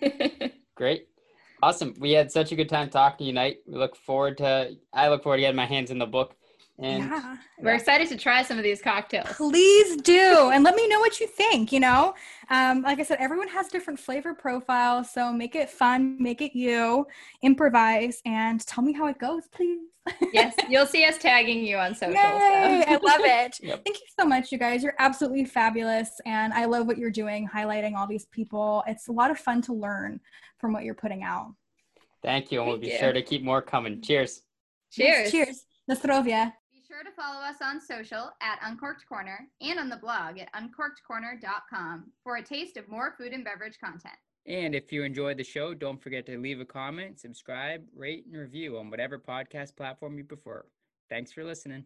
Great. 0.74 1.08
Awesome. 1.62 1.94
We 1.98 2.12
had 2.12 2.30
such 2.30 2.52
a 2.52 2.56
good 2.56 2.68
time 2.68 2.90
talking 2.90 3.18
to 3.18 3.24
you 3.24 3.30
tonight. 3.32 3.58
We 3.66 3.78
look 3.78 3.96
forward 3.96 4.38
to 4.38 4.76
I 4.92 5.08
look 5.08 5.22
forward 5.22 5.38
to 5.38 5.42
getting 5.42 5.56
my 5.56 5.66
hands 5.66 5.90
in 5.90 5.98
the 5.98 6.06
book. 6.06 6.36
And 6.78 7.04
yeah. 7.04 7.36
We're 7.60 7.74
excited 7.74 8.08
to 8.08 8.16
try 8.16 8.42
some 8.42 8.58
of 8.58 8.64
these 8.64 8.82
cocktails. 8.82 9.28
Please 9.36 9.96
do. 10.02 10.50
And 10.52 10.64
let 10.64 10.74
me 10.74 10.88
know 10.88 10.98
what 10.98 11.20
you 11.20 11.28
think. 11.28 11.70
You 11.70 11.78
know, 11.78 12.14
um, 12.50 12.82
like 12.82 12.98
I 12.98 13.04
said, 13.04 13.18
everyone 13.20 13.46
has 13.48 13.68
different 13.68 14.00
flavor 14.00 14.34
profiles. 14.34 15.08
So 15.12 15.32
make 15.32 15.54
it 15.54 15.70
fun, 15.70 16.20
make 16.20 16.42
it 16.42 16.52
you, 16.56 17.06
improvise, 17.42 18.20
and 18.26 18.60
tell 18.66 18.82
me 18.82 18.92
how 18.92 19.06
it 19.06 19.18
goes, 19.20 19.46
please. 19.52 19.82
yes, 20.32 20.54
you'll 20.68 20.84
see 20.86 21.04
us 21.04 21.16
tagging 21.16 21.64
you 21.64 21.76
on 21.76 21.94
social. 21.94 22.14
Yay, 22.14 22.82
so. 22.86 22.92
I 22.92 22.98
love 23.02 23.20
it. 23.24 23.58
Yep. 23.62 23.84
Thank 23.84 24.00
you 24.00 24.06
so 24.18 24.26
much, 24.26 24.50
you 24.50 24.58
guys. 24.58 24.82
You're 24.82 24.96
absolutely 24.98 25.44
fabulous. 25.44 26.20
And 26.26 26.52
I 26.52 26.64
love 26.64 26.88
what 26.88 26.98
you're 26.98 27.10
doing, 27.10 27.48
highlighting 27.48 27.94
all 27.94 28.08
these 28.08 28.26
people. 28.26 28.82
It's 28.88 29.06
a 29.06 29.12
lot 29.12 29.30
of 29.30 29.38
fun 29.38 29.62
to 29.62 29.72
learn 29.72 30.20
from 30.58 30.72
what 30.72 30.82
you're 30.82 30.94
putting 30.94 31.22
out. 31.22 31.54
thank 32.20 32.50
you. 32.50 32.58
And 32.58 32.66
we'll 32.68 32.76
Thank 32.78 32.86
be 32.86 32.92
you. 32.94 32.98
sure 32.98 33.12
to 33.12 33.22
keep 33.22 33.44
more 33.44 33.62
coming. 33.62 34.02
Cheers. 34.02 34.42
Cheers. 34.90 35.30
Cheers. 35.30 35.66
Nostrovia. 35.88 36.52
Sure 36.94 37.02
to 37.02 37.10
follow 37.10 37.40
us 37.40 37.56
on 37.60 37.80
social 37.80 38.30
at 38.40 38.60
Uncorked 38.62 39.04
Corner 39.08 39.48
and 39.60 39.80
on 39.80 39.88
the 39.88 39.96
blog 39.96 40.38
at 40.38 40.52
uncorkedcorner.com 40.52 42.04
for 42.22 42.36
a 42.36 42.42
taste 42.42 42.76
of 42.76 42.88
more 42.88 43.14
food 43.18 43.32
and 43.32 43.44
beverage 43.44 43.80
content. 43.80 44.14
And 44.46 44.76
if 44.76 44.92
you 44.92 45.02
enjoyed 45.02 45.38
the 45.38 45.44
show, 45.44 45.74
don't 45.74 46.00
forget 46.00 46.24
to 46.26 46.38
leave 46.38 46.60
a 46.60 46.64
comment, 46.64 47.18
subscribe, 47.18 47.82
rate, 47.96 48.26
and 48.26 48.40
review 48.40 48.78
on 48.78 48.90
whatever 48.90 49.18
podcast 49.18 49.74
platform 49.74 50.18
you 50.18 50.24
prefer. 50.24 50.64
Thanks 51.10 51.32
for 51.32 51.42
listening. 51.42 51.84